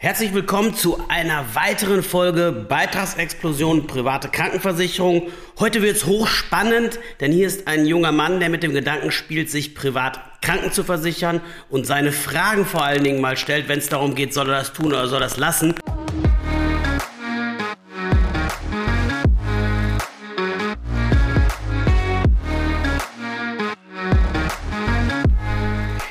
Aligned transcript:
Herzlich 0.00 0.32
willkommen 0.32 0.74
zu 0.76 0.96
einer 1.08 1.56
weiteren 1.56 2.04
Folge 2.04 2.52
Beitragsexplosion 2.52 3.88
private 3.88 4.28
Krankenversicherung. 4.28 5.32
Heute 5.58 5.82
wird's 5.82 6.06
hochspannend, 6.06 7.00
denn 7.18 7.32
hier 7.32 7.48
ist 7.48 7.66
ein 7.66 7.84
junger 7.84 8.12
Mann, 8.12 8.38
der 8.38 8.48
mit 8.48 8.62
dem 8.62 8.74
Gedanken 8.74 9.10
spielt, 9.10 9.50
sich 9.50 9.74
privat 9.74 10.20
Kranken 10.40 10.70
zu 10.70 10.84
versichern 10.84 11.40
und 11.68 11.84
seine 11.84 12.12
Fragen 12.12 12.64
vor 12.64 12.84
allen 12.84 13.02
Dingen 13.02 13.20
mal 13.20 13.36
stellt, 13.36 13.66
wenn 13.66 13.80
es 13.80 13.88
darum 13.88 14.14
geht, 14.14 14.32
soll 14.32 14.48
er 14.48 14.58
das 14.58 14.72
tun 14.72 14.86
oder 14.86 15.08
soll 15.08 15.20
er 15.20 15.26
das 15.26 15.36
lassen. 15.36 15.74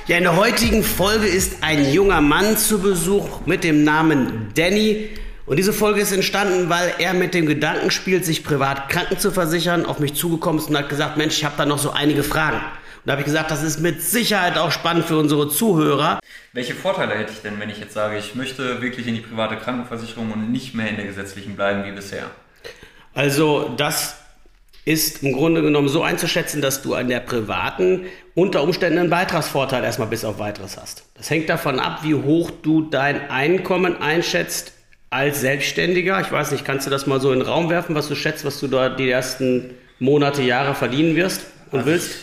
Ja, 0.08 0.16
in 0.16 0.24
der 0.24 0.38
heutigen 0.38 0.84
Folge 0.84 1.28
ist 1.28 1.64
ein 1.64 1.92
junger 1.92 2.22
Mann 2.22 2.56
zu 2.56 2.80
Besuch 2.80 3.46
mit 3.46 3.66
dem 3.66 3.84
Namen 3.84 4.54
Danny. 4.56 5.10
Und 5.46 5.58
diese 5.58 5.74
Folge 5.74 6.00
ist 6.00 6.14
entstanden, 6.14 6.70
weil 6.70 6.94
er 6.98 7.14
mit 7.14 7.34
dem 7.34 7.46
Gedanken 7.46 7.92
spielt, 7.92 8.24
sich 8.24 8.46
privat 8.46 8.88
Kranken 8.88 9.20
zu 9.20 9.32
versichern, 9.32 9.86
auf 9.86 10.00
mich 10.00 10.14
zugekommen 10.14 10.62
ist 10.62 10.70
und 10.70 10.78
hat 10.78 10.88
gesagt, 10.88 11.18
Mensch, 11.18 11.36
ich 11.36 11.44
habe 11.44 11.56
da 11.58 11.66
noch 11.66 11.78
so 11.78 11.92
einige 11.92 12.24
Fragen. 12.24 12.56
Und 12.56 13.02
da 13.04 13.12
habe 13.12 13.22
ich 13.22 13.26
gesagt, 13.26 13.52
das 13.52 13.64
ist 13.64 13.82
mit 13.82 14.02
Sicherheit 14.02 14.58
auch 14.58 14.72
spannend 14.72 15.04
für 15.04 15.18
unsere 15.18 15.50
Zuhörer. 15.50 16.22
Welche 16.54 16.74
Vorteile 16.74 17.14
hätte 17.14 17.34
ich 17.34 17.42
denn, 17.42 17.60
wenn 17.60 17.70
ich 17.70 17.80
jetzt 17.80 17.94
sage, 17.94 18.18
ich 18.18 18.34
möchte 18.34 18.82
wirklich 18.82 19.08
in 19.08 19.16
die 19.16 19.22
private 19.22 19.58
Krankenversicherung 19.58 20.32
und 20.32 20.54
nicht 20.54 20.74
mehr 20.74 20.88
in 20.88 20.96
der 20.96 21.06
gesetzlichen 21.06 21.58
bleiben 21.58 21.84
wie 21.84 21.92
bisher? 21.92 22.32
Also 23.14 23.74
das 23.76 24.16
ist 24.88 25.22
im 25.22 25.34
Grunde 25.34 25.62
genommen 25.62 25.90
so 25.90 26.02
einzuschätzen, 26.02 26.62
dass 26.62 26.82
du 26.82 26.94
an 26.94 27.10
der 27.10 27.20
privaten 27.20 28.06
unter 28.36 28.64
Umständen 28.64 29.00
einen 29.00 29.10
Beitragsvorteil 29.10 29.84
erstmal 29.84 30.08
bis 30.08 30.24
auf 30.24 30.40
weiteres 30.40 30.78
hast. 30.78 31.04
Das 31.16 31.30
hängt 31.30 31.50
davon 31.50 31.78
ab, 31.78 32.00
wie 32.04 32.16
hoch 32.16 32.52
du 32.62 32.84
dein 32.84 33.30
Einkommen 33.30 34.02
einschätzt 34.02 34.72
als 35.10 35.42
Selbstständiger. 35.42 36.22
Ich 36.22 36.32
weiß 36.32 36.52
nicht, 36.52 36.64
kannst 36.64 36.88
du 36.88 36.90
das 36.90 37.06
mal 37.06 37.20
so 37.20 37.34
in 37.34 37.40
den 37.40 37.48
Raum 37.48 37.70
werfen, 37.70 37.96
was 37.96 38.08
du 38.08 38.16
schätzt, 38.16 38.46
was 38.46 38.62
du 38.62 38.68
da 38.68 38.88
die 38.88 39.10
ersten 39.10 39.72
Monate, 40.00 40.42
Jahre 40.42 40.74
verdienen 40.74 41.18
wirst 41.18 41.48
und 41.72 41.80
also 41.80 41.92
willst? 41.92 42.20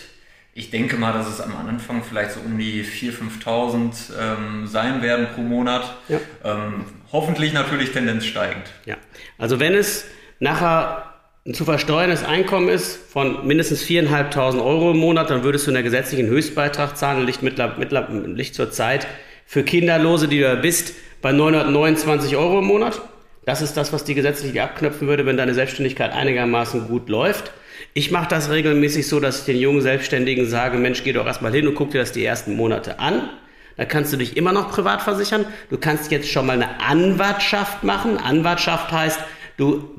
Ich, 0.55 0.65
ich, 0.65 0.69
denke 0.71 0.97
mal, 0.97 1.13
dass 1.13 1.27
es 1.27 1.41
am 1.41 1.55
Anfang 1.67 2.03
vielleicht 2.03 2.31
so 2.31 2.39
um 2.39 2.57
die 2.57 2.83
4.000, 2.83 3.43
5.000 3.43 3.93
ähm, 4.19 4.65
sein 4.65 5.03
werden 5.03 5.27
pro 5.35 5.41
Monat. 5.41 5.97
Ja. 6.07 6.19
Ähm, 6.43 6.85
hoffentlich 7.11 7.53
natürlich 7.53 7.91
Tendenz 7.91 8.25
steigend. 8.25 8.65
Ja, 8.85 8.97
also 9.37 9.59
wenn 9.59 9.75
es 9.75 10.05
nachher 10.39 11.04
ein 11.47 11.53
zu 11.53 11.63
versteuerndes 11.63 12.23
Einkommen 12.23 12.69
ist 12.69 12.97
von 13.11 13.45
mindestens 13.45 13.83
4.500 13.83 14.59
Euro 14.65 14.91
im 14.91 14.97
Monat, 14.97 15.29
dann 15.29 15.43
würdest 15.43 15.67
du 15.67 15.71
in 15.71 15.75
der 15.75 15.83
gesetzlichen 15.83 16.25
Höchstbeitrag 16.25 16.97
zahlen, 16.97 17.23
liegt, 17.23 17.43
mittler, 17.43 17.75
mittler, 17.77 18.07
liegt 18.09 18.55
zur 18.55 18.71
Zeit 18.71 19.05
für 19.45 19.61
Kinderlose, 19.61 20.27
die 20.27 20.39
du 20.39 20.55
bist, 20.55 20.95
bei 21.21 21.31
929 21.31 22.35
Euro 22.35 22.59
im 22.59 22.65
Monat. 22.65 22.99
Das 23.45 23.61
ist 23.61 23.77
das, 23.77 23.93
was 23.93 24.03
die 24.03 24.15
gesetzlich 24.15 24.59
abknöpfen 24.59 25.07
würde, 25.07 25.27
wenn 25.27 25.37
deine 25.37 25.53
Selbstständigkeit 25.53 26.13
einigermaßen 26.13 26.87
gut 26.87 27.09
läuft. 27.09 27.51
Ich 27.93 28.09
mache 28.09 28.27
das 28.27 28.49
regelmäßig 28.49 29.07
so, 29.07 29.19
dass 29.19 29.41
ich 29.41 29.45
den 29.45 29.59
jungen 29.59 29.81
Selbstständigen 29.81 30.47
sage, 30.47 30.79
Mensch, 30.79 31.03
geh 31.03 31.13
doch 31.13 31.27
erstmal 31.27 31.51
hin 31.51 31.67
und 31.67 31.75
guck 31.75 31.91
dir 31.91 31.99
das 31.99 32.11
die 32.11 32.25
ersten 32.25 32.55
Monate 32.55 32.97
an. 32.97 33.29
Da 33.77 33.85
kannst 33.85 34.11
du 34.11 34.17
dich 34.17 34.35
immer 34.35 34.51
noch 34.51 34.71
privat 34.71 35.03
versichern. 35.03 35.45
Du 35.69 35.77
kannst 35.77 36.09
jetzt 36.09 36.31
schon 36.31 36.47
mal 36.47 36.53
eine 36.53 36.79
Anwartschaft 36.79 37.83
machen. 37.83 38.17
Anwartschaft 38.17 38.91
heißt, 38.91 39.19
Du, 39.57 39.89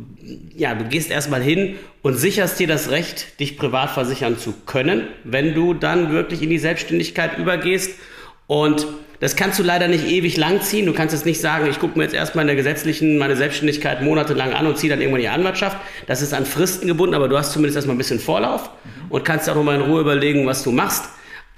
ja, 0.55 0.75
du 0.75 0.85
gehst 0.85 1.11
erstmal 1.11 1.43
hin 1.43 1.77
und 2.03 2.15
sicherst 2.15 2.59
dir 2.59 2.67
das 2.67 2.91
Recht, 2.91 3.41
dich 3.41 3.57
privat 3.57 3.91
versichern 3.91 4.39
zu 4.39 4.53
können, 4.67 5.07
wenn 5.25 5.55
du 5.55 5.73
dann 5.73 6.13
wirklich 6.13 6.43
in 6.43 6.51
die 6.51 6.59
Selbstständigkeit 6.59 7.39
übergehst. 7.39 7.99
Und 8.47 8.87
das 9.21 9.35
kannst 9.35 9.59
du 9.59 9.63
leider 9.63 9.89
nicht 9.89 10.07
ewig 10.07 10.37
lang 10.37 10.61
ziehen. 10.61 10.85
Du 10.85 10.93
kannst 10.93 11.15
jetzt 11.15 11.25
nicht 11.25 11.41
sagen, 11.41 11.67
ich 11.71 11.81
gucke 11.81 11.97
mir 11.97 12.05
jetzt 12.05 12.15
erstmal 12.15 12.43
in 12.43 12.49
der 12.49 12.57
gesetzlichen 12.57 13.17
meine 13.17 13.35
Selbstständigkeit 13.35 14.03
monatelang 14.03 14.53
an 14.53 14.67
und 14.67 14.77
ziehe 14.77 14.91
dann 14.91 15.01
irgendwann 15.01 15.23
die 15.23 15.29
Anwaltschaft. 15.29 15.79
Das 16.07 16.21
ist 16.21 16.35
an 16.35 16.45
Fristen 16.45 16.87
gebunden, 16.87 17.15
aber 17.15 17.29
du 17.29 17.39
hast 17.39 17.53
zumindest 17.53 17.77
erstmal 17.77 17.95
ein 17.95 17.99
bisschen 17.99 18.21
Vorlauf 18.21 18.69
und 19.09 19.25
kannst 19.25 19.49
auch 19.49 19.55
nochmal 19.55 19.77
in 19.77 19.83
Ruhe 19.83 20.03
überlegen, 20.03 20.47
was 20.47 20.63
du 20.63 20.71
machst. 20.71 21.05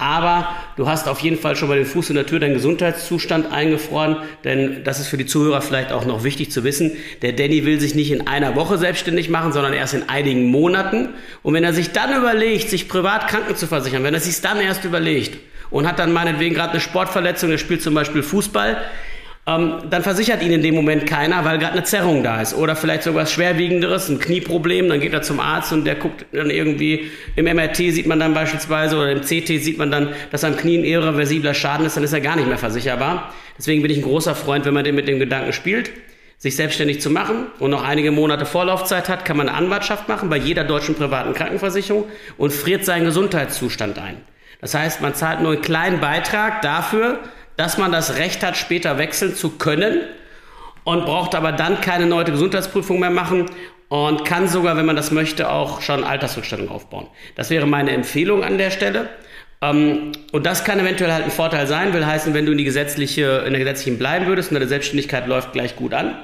Aber 0.01 0.47
du 0.77 0.87
hast 0.87 1.09
auf 1.09 1.19
jeden 1.19 1.37
Fall 1.37 1.57
schon 1.57 1.67
mal 1.67 1.77
den 1.77 1.85
Fuß 1.85 2.09
in 2.09 2.15
der 2.15 2.25
Tür 2.25 2.39
deinen 2.39 2.53
Gesundheitszustand 2.53 3.51
eingefroren, 3.51 4.15
denn 4.45 4.85
das 4.85 5.01
ist 5.01 5.09
für 5.09 5.17
die 5.17 5.25
Zuhörer 5.25 5.61
vielleicht 5.61 5.91
auch 5.91 6.05
noch 6.05 6.23
wichtig 6.23 6.51
zu 6.51 6.63
wissen. 6.63 6.93
Der 7.21 7.33
Danny 7.33 7.65
will 7.65 7.81
sich 7.81 7.95
nicht 7.95 8.09
in 8.09 8.25
einer 8.25 8.55
Woche 8.55 8.77
selbstständig 8.77 9.29
machen, 9.29 9.51
sondern 9.51 9.73
erst 9.73 9.93
in 9.93 10.07
einigen 10.07 10.45
Monaten. 10.45 11.09
Und 11.43 11.53
wenn 11.53 11.65
er 11.65 11.73
sich 11.73 11.91
dann 11.91 12.17
überlegt, 12.17 12.69
sich 12.69 12.87
privat 12.87 13.27
kranken 13.27 13.57
zu 13.57 13.67
versichern, 13.67 14.05
wenn 14.05 14.13
er 14.13 14.21
sich 14.21 14.39
dann 14.39 14.61
erst 14.61 14.85
überlegt 14.85 15.37
und 15.69 15.85
hat 15.85 15.99
dann 15.99 16.13
meinetwegen 16.13 16.55
gerade 16.55 16.71
eine 16.71 16.79
Sportverletzung, 16.79 17.51
er 17.51 17.57
spielt 17.57 17.81
zum 17.81 17.93
Beispiel 17.93 18.23
Fußball, 18.23 18.77
dann 19.57 20.03
versichert 20.03 20.43
ihn 20.43 20.51
in 20.51 20.61
dem 20.61 20.75
Moment 20.75 21.05
keiner, 21.05 21.43
weil 21.45 21.57
gerade 21.57 21.73
eine 21.73 21.83
Zerrung 21.83 22.23
da 22.23 22.41
ist. 22.41 22.53
Oder 22.53 22.75
vielleicht 22.75 23.03
sogar 23.03 23.23
was 23.23 23.31
Schwerwiegenderes, 23.31 24.09
ein 24.09 24.19
Knieproblem, 24.19 24.89
dann 24.89 24.99
geht 24.99 25.13
er 25.13 25.21
zum 25.21 25.39
Arzt 25.39 25.73
und 25.73 25.85
der 25.85 25.95
guckt 25.95 26.25
dann 26.31 26.49
irgendwie, 26.49 27.09
im 27.35 27.45
MRT 27.45 27.77
sieht 27.77 28.05
man 28.05 28.19
dann 28.19 28.33
beispielsweise 28.33 28.97
oder 28.97 29.11
im 29.11 29.21
CT 29.21 29.47
sieht 29.61 29.77
man 29.77 29.91
dann, 29.91 30.09
dass 30.31 30.43
am 30.43 30.57
Knie 30.57 30.77
ein 30.77 30.83
irreversibler 30.83 31.53
Schaden 31.53 31.85
ist, 31.85 31.95
dann 31.95 32.03
ist 32.03 32.13
er 32.13 32.21
gar 32.21 32.35
nicht 32.35 32.47
mehr 32.47 32.57
versicherbar. 32.57 33.33
Deswegen 33.57 33.81
bin 33.81 33.91
ich 33.91 33.97
ein 33.97 34.03
großer 34.03 34.35
Freund, 34.35 34.65
wenn 34.65 34.73
man 34.73 34.83
den 34.83 34.95
mit 34.95 35.07
dem 35.07 35.19
Gedanken 35.19 35.53
spielt, 35.53 35.91
sich 36.37 36.55
selbstständig 36.55 37.01
zu 37.01 37.09
machen 37.09 37.47
und 37.59 37.71
noch 37.71 37.83
einige 37.83 38.11
Monate 38.11 38.45
Vorlaufzeit 38.45 39.09
hat, 39.09 39.25
kann 39.25 39.37
man 39.37 39.49
eine 39.49 39.57
Anwartschaft 39.57 40.07
machen 40.07 40.29
bei 40.29 40.37
jeder 40.37 40.63
deutschen 40.63 40.95
privaten 40.95 41.33
Krankenversicherung 41.33 42.05
und 42.37 42.53
friert 42.53 42.85
seinen 42.85 43.05
Gesundheitszustand 43.05 43.99
ein. 43.99 44.17
Das 44.61 44.73
heißt, 44.73 45.01
man 45.01 45.15
zahlt 45.15 45.41
nur 45.41 45.53
einen 45.53 45.61
kleinen 45.61 45.99
Beitrag 46.01 46.61
dafür, 46.61 47.19
dass 47.59 47.77
man 47.77 47.91
das 47.91 48.15
Recht 48.15 48.41
hat, 48.41 48.55
später 48.55 48.97
wechseln 48.97 49.35
zu 49.35 49.49
können 49.49 49.99
und 50.85 51.05
braucht 51.05 51.35
aber 51.35 51.51
dann 51.51 51.81
keine 51.81 52.05
neue 52.05 52.23
Gesundheitsprüfung 52.23 53.01
mehr 53.01 53.09
machen 53.09 53.47
und 53.89 54.23
kann 54.23 54.47
sogar, 54.47 54.77
wenn 54.77 54.85
man 54.85 54.95
das 54.95 55.11
möchte, 55.11 55.51
auch 55.51 55.81
schon 55.81 56.05
Altersrückstellung 56.05 56.69
aufbauen. 56.69 57.07
Das 57.35 57.49
wäre 57.49 57.67
meine 57.67 57.91
Empfehlung 57.91 58.45
an 58.45 58.57
der 58.57 58.71
Stelle. 58.71 59.09
Ähm, 59.61 60.13
und 60.31 60.45
das 60.45 60.63
kann 60.63 60.79
eventuell 60.79 61.11
halt 61.11 61.25
ein 61.25 61.31
Vorteil 61.31 61.67
sein, 61.67 61.91
will 61.91 62.05
heißen, 62.05 62.33
wenn 62.33 62.45
du 62.45 62.53
in, 62.53 62.57
die 62.57 62.63
gesetzliche, 62.63 63.43
in 63.45 63.51
der 63.51 63.59
gesetzlichen 63.59 63.99
bleiben 63.99 64.27
würdest 64.27 64.51
und 64.51 64.55
deine 64.55 64.69
Selbstständigkeit 64.69 65.27
läuft 65.27 65.51
gleich 65.51 65.75
gut 65.75 65.93
an, 65.93 66.15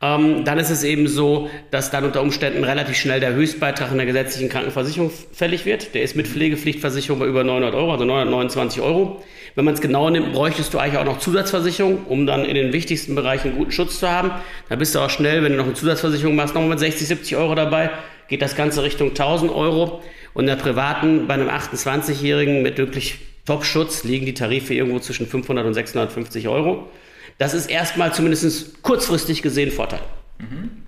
ähm, 0.00 0.46
dann 0.46 0.58
ist 0.58 0.70
es 0.70 0.84
eben 0.84 1.06
so, 1.06 1.50
dass 1.70 1.90
dann 1.90 2.04
unter 2.04 2.22
Umständen 2.22 2.64
relativ 2.64 2.96
schnell 2.96 3.20
der 3.20 3.34
Höchstbeitrag 3.34 3.90
in 3.90 3.98
der 3.98 4.06
gesetzlichen 4.06 4.48
Krankenversicherung 4.48 5.10
fällig 5.32 5.66
wird. 5.66 5.94
Der 5.94 6.02
ist 6.02 6.16
mit 6.16 6.28
Pflegepflichtversicherung 6.28 7.18
bei 7.18 7.26
über 7.26 7.44
900 7.44 7.74
Euro, 7.74 7.92
also 7.92 8.04
929 8.06 8.80
Euro. 8.80 9.22
Wenn 9.56 9.64
man 9.64 9.72
es 9.72 9.80
genau 9.80 10.10
nimmt, 10.10 10.34
bräuchtest 10.34 10.74
du 10.74 10.78
eigentlich 10.78 10.98
auch 10.98 11.04
noch 11.06 11.18
Zusatzversicherung, 11.18 12.04
um 12.04 12.26
dann 12.26 12.44
in 12.44 12.54
den 12.54 12.74
wichtigsten 12.74 13.14
Bereichen 13.14 13.56
guten 13.56 13.72
Schutz 13.72 13.98
zu 13.98 14.08
haben. 14.08 14.30
Da 14.68 14.76
bist 14.76 14.94
du 14.94 15.00
auch 15.00 15.08
schnell, 15.08 15.42
wenn 15.42 15.52
du 15.52 15.58
noch 15.58 15.64
eine 15.64 15.72
Zusatzversicherung 15.72 16.36
machst, 16.36 16.54
nochmal 16.54 16.70
mit 16.70 16.78
60, 16.78 17.08
70 17.08 17.36
Euro 17.36 17.54
dabei, 17.54 17.90
geht 18.28 18.42
das 18.42 18.54
Ganze 18.54 18.82
Richtung 18.82 19.08
1000 19.08 19.50
Euro. 19.50 20.02
Und 20.34 20.42
in 20.42 20.48
der 20.48 20.56
privaten, 20.56 21.26
bei 21.26 21.34
einem 21.34 21.48
28-Jährigen 21.48 22.62
mit 22.62 22.76
wirklich 22.76 23.18
Top-Schutz 23.46 24.04
liegen 24.04 24.26
die 24.26 24.34
Tarife 24.34 24.74
irgendwo 24.74 24.98
zwischen 24.98 25.26
500 25.26 25.64
und 25.64 25.72
650 25.72 26.48
Euro. 26.48 26.90
Das 27.38 27.54
ist 27.54 27.70
erstmal 27.70 28.12
zumindest 28.12 28.82
kurzfristig 28.82 29.40
gesehen 29.40 29.70
Vorteil. 29.70 30.00
Mhm. 30.38 30.82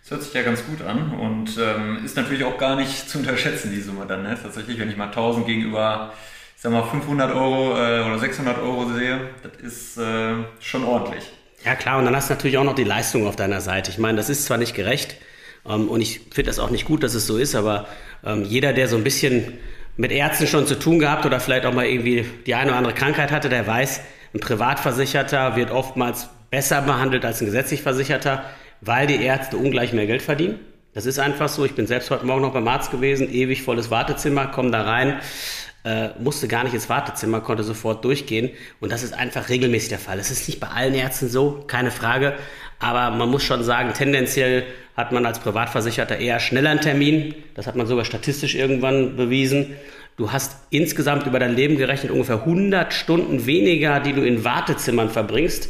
Das 0.00 0.12
hört 0.12 0.22
sich 0.22 0.32
ja 0.32 0.42
ganz 0.42 0.64
gut 0.64 0.80
an 0.80 1.12
und 1.12 1.58
ähm, 1.58 2.02
ist 2.02 2.16
natürlich 2.16 2.44
auch 2.44 2.56
gar 2.56 2.76
nicht 2.76 3.10
zu 3.10 3.18
unterschätzen, 3.18 3.70
die 3.70 3.82
Summe 3.82 4.06
dann. 4.08 4.22
Ne? 4.22 4.38
Tatsächlich, 4.42 4.78
wenn 4.78 4.88
ich 4.88 4.96
mal 4.96 5.08
1000 5.08 5.46
gegenüber 5.46 6.14
ich 6.58 6.62
sag 6.62 6.72
mal 6.72 6.82
500 6.82 7.36
Euro 7.36 7.76
äh, 7.76 8.04
oder 8.04 8.18
600 8.18 8.58
Euro 8.58 8.92
sehe, 8.92 9.20
das 9.44 9.62
ist 9.62 9.96
äh, 9.96 10.32
schon 10.58 10.82
ordentlich. 10.82 11.22
Ja 11.64 11.76
klar, 11.76 12.00
und 12.00 12.04
dann 12.04 12.16
hast 12.16 12.30
du 12.30 12.34
natürlich 12.34 12.58
auch 12.58 12.64
noch 12.64 12.74
die 12.74 12.82
Leistung 12.82 13.28
auf 13.28 13.36
deiner 13.36 13.60
Seite. 13.60 13.92
Ich 13.92 13.98
meine, 13.98 14.16
das 14.16 14.28
ist 14.28 14.44
zwar 14.44 14.58
nicht 14.58 14.74
gerecht 14.74 15.18
ähm, 15.64 15.88
und 15.88 16.00
ich 16.00 16.18
finde 16.32 16.50
das 16.50 16.58
auch 16.58 16.70
nicht 16.70 16.84
gut, 16.84 17.04
dass 17.04 17.14
es 17.14 17.28
so 17.28 17.38
ist, 17.38 17.54
aber 17.54 17.86
ähm, 18.24 18.42
jeder, 18.42 18.72
der 18.72 18.88
so 18.88 18.96
ein 18.96 19.04
bisschen 19.04 19.56
mit 19.96 20.10
Ärzten 20.10 20.48
schon 20.48 20.66
zu 20.66 20.76
tun 20.76 20.98
gehabt 20.98 21.24
oder 21.26 21.38
vielleicht 21.38 21.64
auch 21.64 21.72
mal 21.72 21.86
irgendwie 21.86 22.26
die 22.44 22.56
eine 22.56 22.70
oder 22.70 22.78
andere 22.78 22.94
Krankheit 22.94 23.30
hatte, 23.30 23.48
der 23.48 23.64
weiß, 23.64 24.00
ein 24.34 24.40
Privatversicherter 24.40 25.54
wird 25.54 25.70
oftmals 25.70 26.28
besser 26.50 26.82
behandelt 26.82 27.24
als 27.24 27.40
ein 27.40 27.44
gesetzlich 27.44 27.82
Versicherter, 27.82 28.42
weil 28.80 29.06
die 29.06 29.22
Ärzte 29.22 29.58
ungleich 29.58 29.92
mehr 29.92 30.06
Geld 30.08 30.22
verdienen. 30.22 30.58
Das 30.92 31.06
ist 31.06 31.20
einfach 31.20 31.48
so. 31.48 31.64
Ich 31.64 31.76
bin 31.76 31.86
selbst 31.86 32.10
heute 32.10 32.26
Morgen 32.26 32.42
noch 32.42 32.52
beim 32.52 32.66
Arzt 32.66 32.90
gewesen, 32.90 33.32
ewig 33.32 33.62
volles 33.62 33.92
Wartezimmer, 33.92 34.48
komme 34.48 34.72
da 34.72 34.82
rein 34.82 35.20
äh, 35.84 36.08
musste 36.18 36.48
gar 36.48 36.64
nicht 36.64 36.74
ins 36.74 36.88
Wartezimmer, 36.88 37.40
konnte 37.40 37.62
sofort 37.62 38.04
durchgehen. 38.04 38.50
Und 38.80 38.92
das 38.92 39.02
ist 39.02 39.14
einfach 39.14 39.48
regelmäßig 39.48 39.90
der 39.90 39.98
Fall. 39.98 40.18
Es 40.18 40.30
ist 40.30 40.48
nicht 40.48 40.60
bei 40.60 40.68
allen 40.68 40.94
Ärzten 40.94 41.28
so, 41.28 41.64
keine 41.66 41.90
Frage. 41.90 42.34
Aber 42.78 43.14
man 43.16 43.28
muss 43.28 43.42
schon 43.42 43.64
sagen, 43.64 43.92
tendenziell 43.94 44.64
hat 44.96 45.12
man 45.12 45.24
als 45.26 45.38
Privatversicherter 45.38 46.18
eher 46.18 46.40
schneller 46.40 46.70
einen 46.70 46.80
Termin. 46.80 47.34
Das 47.54 47.66
hat 47.66 47.76
man 47.76 47.86
sogar 47.86 48.04
statistisch 48.04 48.54
irgendwann 48.54 49.16
bewiesen. 49.16 49.76
Du 50.16 50.32
hast 50.32 50.56
insgesamt 50.70 51.26
über 51.26 51.38
dein 51.38 51.54
Leben 51.54 51.76
gerechnet 51.76 52.10
ungefähr 52.10 52.40
100 52.40 52.92
Stunden 52.92 53.46
weniger, 53.46 54.00
die 54.00 54.12
du 54.12 54.22
in 54.22 54.44
Wartezimmern 54.44 55.10
verbringst. 55.10 55.68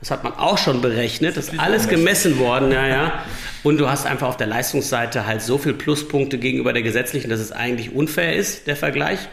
Das 0.00 0.10
hat 0.10 0.22
man 0.22 0.34
auch 0.34 0.58
schon 0.58 0.80
berechnet. 0.80 1.36
Das 1.36 1.48
ist 1.48 1.58
alles 1.58 1.88
gemessen 1.88 2.38
worden, 2.38 2.70
ja, 2.70 2.86
ja. 2.86 3.24
Und 3.64 3.78
du 3.78 3.88
hast 3.88 4.06
einfach 4.06 4.28
auf 4.28 4.36
der 4.36 4.46
Leistungsseite 4.46 5.26
halt 5.26 5.42
so 5.42 5.58
viel 5.58 5.74
Pluspunkte 5.74 6.38
gegenüber 6.38 6.72
der 6.72 6.82
gesetzlichen, 6.82 7.30
dass 7.30 7.40
es 7.40 7.50
eigentlich 7.50 7.94
unfair 7.94 8.36
ist, 8.36 8.66
der 8.66 8.76
Vergleich 8.76 9.28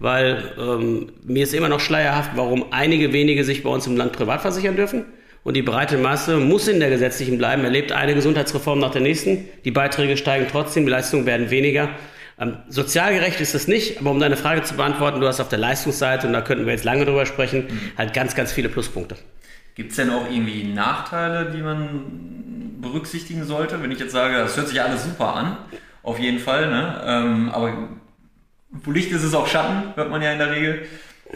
weil 0.00 0.52
ähm, 0.58 1.12
mir 1.24 1.42
ist 1.42 1.54
immer 1.54 1.68
noch 1.68 1.80
schleierhaft, 1.80 2.32
warum 2.36 2.66
einige 2.72 3.12
wenige 3.12 3.44
sich 3.44 3.62
bei 3.62 3.70
uns 3.70 3.86
im 3.86 3.96
Land 3.96 4.12
privat 4.12 4.42
versichern 4.42 4.76
dürfen 4.76 5.04
und 5.44 5.54
die 5.54 5.62
breite 5.62 5.98
Masse 5.98 6.36
muss 6.36 6.68
in 6.68 6.80
der 6.80 6.90
gesetzlichen 6.90 7.38
bleiben, 7.38 7.64
erlebt 7.64 7.92
eine 7.92 8.14
Gesundheitsreform 8.14 8.78
nach 8.78 8.90
der 8.90 9.00
nächsten. 9.00 9.48
Die 9.64 9.70
Beiträge 9.70 10.16
steigen 10.16 10.46
trotzdem, 10.50 10.84
die 10.84 10.90
Leistungen 10.90 11.26
werden 11.26 11.50
weniger. 11.50 11.88
Ähm, 12.40 12.58
sozial 12.68 13.14
gerecht 13.14 13.40
ist 13.40 13.54
es 13.54 13.66
nicht, 13.66 13.98
aber 13.98 14.10
um 14.10 14.20
deine 14.20 14.36
Frage 14.36 14.62
zu 14.62 14.74
beantworten, 14.74 15.20
du 15.20 15.26
hast 15.26 15.40
auf 15.40 15.48
der 15.48 15.58
Leistungsseite, 15.58 16.26
und 16.28 16.32
da 16.32 16.40
könnten 16.42 16.66
wir 16.66 16.72
jetzt 16.72 16.84
lange 16.84 17.04
drüber 17.04 17.26
sprechen, 17.26 17.66
halt 17.96 18.14
ganz, 18.14 18.36
ganz 18.36 18.52
viele 18.52 18.68
Pluspunkte. 18.68 19.16
Gibt 19.78 19.90
es 19.90 19.96
denn 19.96 20.10
auch 20.10 20.28
irgendwie 20.28 20.64
Nachteile, 20.64 21.52
die 21.52 21.62
man 21.62 22.80
berücksichtigen 22.80 23.44
sollte? 23.44 23.80
Wenn 23.80 23.92
ich 23.92 24.00
jetzt 24.00 24.10
sage, 24.10 24.36
das 24.36 24.56
hört 24.56 24.66
sich 24.66 24.82
alles 24.82 25.04
super 25.04 25.36
an, 25.36 25.56
auf 26.02 26.18
jeden 26.18 26.40
Fall, 26.40 26.68
ne? 26.68 27.00
Ähm, 27.06 27.48
aber 27.50 27.88
Licht 28.86 29.12
ist, 29.12 29.22
ist 29.22 29.36
auch 29.36 29.46
Schatten, 29.46 29.94
hört 29.94 30.10
man 30.10 30.20
ja 30.20 30.32
in 30.32 30.38
der 30.38 30.50
Regel. 30.50 30.86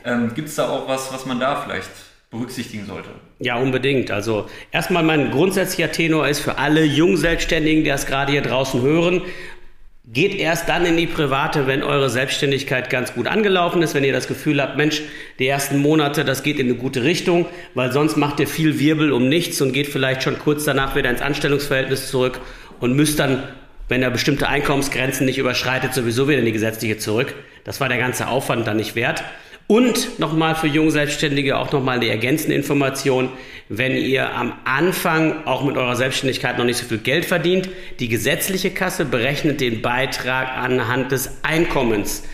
Ähm, 0.05 0.35
Gibt 0.35 0.49
es 0.49 0.57
da 0.57 0.69
auch 0.69 0.89
was, 0.89 1.13
was 1.13 1.25
man 1.25 1.39
da 1.39 1.55
vielleicht 1.55 1.89
berücksichtigen 2.33 2.85
sollte? 2.85 3.11
Ja, 3.39 3.59
unbedingt. 3.59 4.11
Also 4.11 4.49
erstmal 4.73 5.05
mein 5.05 5.31
grundsätzlicher 5.31 5.93
Tenor 5.93 6.27
ist 6.27 6.41
für 6.41 6.59
alle 6.59 6.83
Jungselbstständigen, 6.83 7.85
die 7.85 7.91
das 7.91 8.07
gerade 8.07 8.33
hier 8.33 8.43
draußen 8.43 8.83
hören, 8.83 9.23
Geht 10.13 10.35
erst 10.35 10.69
dann 10.69 10.85
in 10.85 10.99
die 10.99 11.07
private, 11.07 11.67
wenn 11.67 11.83
eure 11.83 12.11
Selbstständigkeit 12.11 12.91
ganz 12.91 13.15
gut 13.15 13.27
angelaufen 13.27 13.81
ist, 13.81 13.95
wenn 13.95 14.05
ihr 14.05 14.13
das 14.13 14.29
Gefühl 14.29 14.61
habt, 14.61 14.77
Mensch, 14.77 15.01
die 15.39 15.47
ersten 15.47 15.79
Monate, 15.79 16.23
das 16.23 16.43
geht 16.43 16.59
in 16.59 16.67
eine 16.67 16.75
gute 16.75 17.03
Richtung, 17.03 17.47
weil 17.73 17.93
sonst 17.93 18.19
macht 18.19 18.39
ihr 18.39 18.47
viel 18.47 18.79
Wirbel 18.79 19.11
um 19.11 19.31
nichts 19.31 19.63
und 19.63 19.73
geht 19.73 19.87
vielleicht 19.87 20.23
schon 20.23 20.39
kurz 20.39 20.65
danach 20.65 20.95
wieder 20.97 21.09
ins 21.09 21.23
Anstellungsverhältnis 21.23 22.11
zurück 22.11 22.41
und 22.79 22.95
müsst 22.95 23.21
dann, 23.21 23.43
wenn 23.89 24.03
er 24.03 24.11
bestimmte 24.11 24.49
Einkommensgrenzen 24.49 25.25
nicht 25.25 25.39
überschreitet, 25.39 25.95
sowieso 25.95 26.29
wieder 26.29 26.41
in 26.41 26.45
die 26.45 26.53
gesetzliche 26.53 26.99
zurück. 26.99 27.35
Das 27.65 27.81
war 27.81 27.89
der 27.89 27.97
ganze 27.97 28.29
Aufwand 28.29 28.67
dann 28.67 28.77
nicht 28.77 28.95
wert. 28.95 29.25
Und 29.67 30.19
nochmal 30.19 30.55
für 30.55 30.67
Jungselbstständige 30.67 31.57
auch 31.57 31.73
nochmal 31.73 32.01
die 32.01 32.09
ergänzende 32.09 32.55
Information, 32.55 33.31
wenn 33.69 33.97
ihr 33.97 34.35
am 34.35 34.53
Anfang 34.65 35.47
auch 35.47 35.65
mit 35.65 35.77
eurer 35.77 35.97
Selbstständigkeit 35.97 36.59
noch 36.59 36.65
nicht 36.65 36.77
so 36.77 36.85
viel 36.87 36.99
Geld 36.99 37.25
verdient, 37.25 37.71
die 37.99 38.09
gesetzliche 38.09 38.71
Kasse 38.71 39.05
berechnet 39.05 39.61
den 39.61 39.81
Beitrag 39.81 40.57
anhand 40.59 41.13
des 41.13 41.39
Einkommens. 41.43 42.25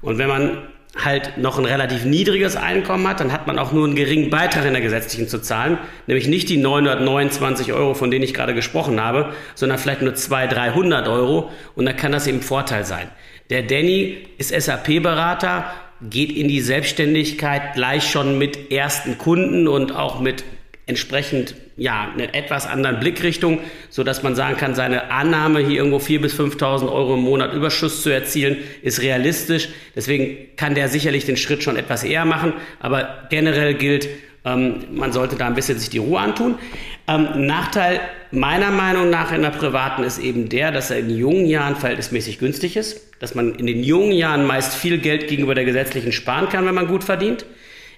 Und 0.00 0.18
wenn 0.18 0.28
man 0.28 0.62
halt 0.96 1.38
noch 1.38 1.58
ein 1.58 1.64
relativ 1.64 2.04
niedriges 2.04 2.56
Einkommen 2.56 3.06
hat, 3.06 3.20
dann 3.20 3.32
hat 3.32 3.46
man 3.46 3.58
auch 3.58 3.72
nur 3.72 3.86
einen 3.86 3.94
geringen 3.94 4.30
Beitrag 4.30 4.64
in 4.64 4.72
der 4.72 4.82
gesetzlichen 4.82 5.28
zu 5.28 5.38
zahlen, 5.40 5.78
nämlich 6.06 6.26
nicht 6.26 6.48
die 6.48 6.56
929 6.56 7.72
Euro, 7.72 7.94
von 7.94 8.10
denen 8.10 8.24
ich 8.24 8.34
gerade 8.34 8.54
gesprochen 8.54 9.00
habe, 9.00 9.32
sondern 9.54 9.78
vielleicht 9.78 10.02
nur 10.02 10.14
200, 10.14 10.56
300 10.56 11.08
Euro 11.08 11.50
und 11.76 11.86
dann 11.86 11.96
kann 11.96 12.12
das 12.12 12.26
eben 12.26 12.42
Vorteil 12.42 12.84
sein. 12.84 13.08
Der 13.50 13.62
Danny 13.62 14.26
ist 14.38 14.50
SAP-Berater 14.50 15.70
geht 16.00 16.32
in 16.32 16.48
die 16.48 16.60
Selbstständigkeit 16.60 17.74
gleich 17.74 18.10
schon 18.10 18.38
mit 18.38 18.70
ersten 18.70 19.18
Kunden 19.18 19.68
und 19.68 19.94
auch 19.94 20.20
mit 20.20 20.44
entsprechend 20.86 21.54
ja 21.76 22.10
einer 22.12 22.34
etwas 22.34 22.66
anderen 22.66 22.98
Blickrichtung, 22.98 23.60
so 23.90 24.02
dass 24.02 24.22
man 24.22 24.34
sagen 24.34 24.56
kann, 24.56 24.74
seine 24.74 25.10
Annahme 25.10 25.60
hier 25.60 25.76
irgendwo 25.76 25.98
4.000 25.98 26.18
bis 26.20 26.40
5.000 26.40 26.90
Euro 26.90 27.14
im 27.14 27.20
Monat 27.20 27.52
Überschuss 27.52 28.02
zu 28.02 28.10
erzielen, 28.10 28.56
ist 28.82 29.02
realistisch. 29.02 29.68
Deswegen 29.94 30.56
kann 30.56 30.74
der 30.74 30.88
sicherlich 30.88 31.26
den 31.26 31.36
Schritt 31.36 31.62
schon 31.62 31.76
etwas 31.76 32.04
eher 32.04 32.24
machen. 32.24 32.54
Aber 32.80 33.26
generell 33.28 33.74
gilt, 33.74 34.08
ähm, 34.44 34.84
man 34.92 35.12
sollte 35.12 35.36
da 35.36 35.46
ein 35.46 35.54
bisschen 35.54 35.78
sich 35.78 35.90
die 35.90 35.98
Ruhe 35.98 36.20
antun. 36.20 36.58
Ähm, 37.08 37.46
Nachteil 37.46 38.00
meiner 38.30 38.70
Meinung 38.70 39.08
nach 39.08 39.32
in 39.32 39.40
der 39.40 39.48
privaten 39.48 40.04
ist 40.04 40.18
eben 40.18 40.50
der, 40.50 40.70
dass 40.70 40.90
er 40.90 40.98
in 40.98 41.08
jungen 41.08 41.46
Jahren 41.46 41.74
verhältnismäßig 41.74 42.38
günstig 42.38 42.76
ist, 42.76 43.00
dass 43.18 43.34
man 43.34 43.54
in 43.54 43.66
den 43.66 43.82
jungen 43.82 44.12
Jahren 44.12 44.44
meist 44.44 44.74
viel 44.74 44.98
Geld 44.98 45.26
gegenüber 45.26 45.54
der 45.54 45.64
gesetzlichen 45.64 46.12
sparen 46.12 46.50
kann, 46.50 46.66
wenn 46.66 46.74
man 46.74 46.86
gut 46.86 47.02
verdient, 47.02 47.46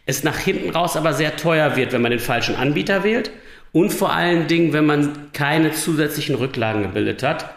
es 0.06 0.22
nach 0.22 0.38
hinten 0.38 0.70
raus 0.70 0.96
aber 0.96 1.12
sehr 1.12 1.34
teuer 1.36 1.76
wird, 1.76 1.92
wenn 1.92 2.02
man 2.02 2.12
den 2.12 2.20
falschen 2.20 2.54
Anbieter 2.54 3.02
wählt 3.02 3.32
und 3.72 3.90
vor 3.90 4.12
allen 4.12 4.46
Dingen, 4.46 4.72
wenn 4.72 4.86
man 4.86 5.32
keine 5.32 5.72
zusätzlichen 5.72 6.36
Rücklagen 6.36 6.82
gebildet 6.82 7.24
hat. 7.24 7.52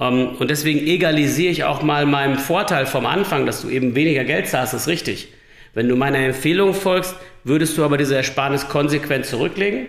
Ähm, 0.00 0.30
und 0.40 0.50
deswegen 0.50 0.80
egalisiere 0.80 1.52
ich 1.52 1.62
auch 1.62 1.82
mal 1.82 2.06
meinem 2.06 2.38
Vorteil 2.38 2.86
vom 2.86 3.06
Anfang, 3.06 3.46
dass 3.46 3.62
du 3.62 3.68
eben 3.68 3.94
weniger 3.94 4.24
Geld 4.24 4.48
zahlst, 4.48 4.74
ist 4.74 4.88
richtig. 4.88 5.28
Wenn 5.74 5.88
du 5.88 5.94
meiner 5.94 6.18
Empfehlung 6.18 6.74
folgst, 6.74 7.14
würdest 7.44 7.78
du 7.78 7.84
aber 7.84 7.98
diese 7.98 8.16
Ersparnis 8.16 8.68
konsequent 8.68 9.26
zurücklegen 9.26 9.86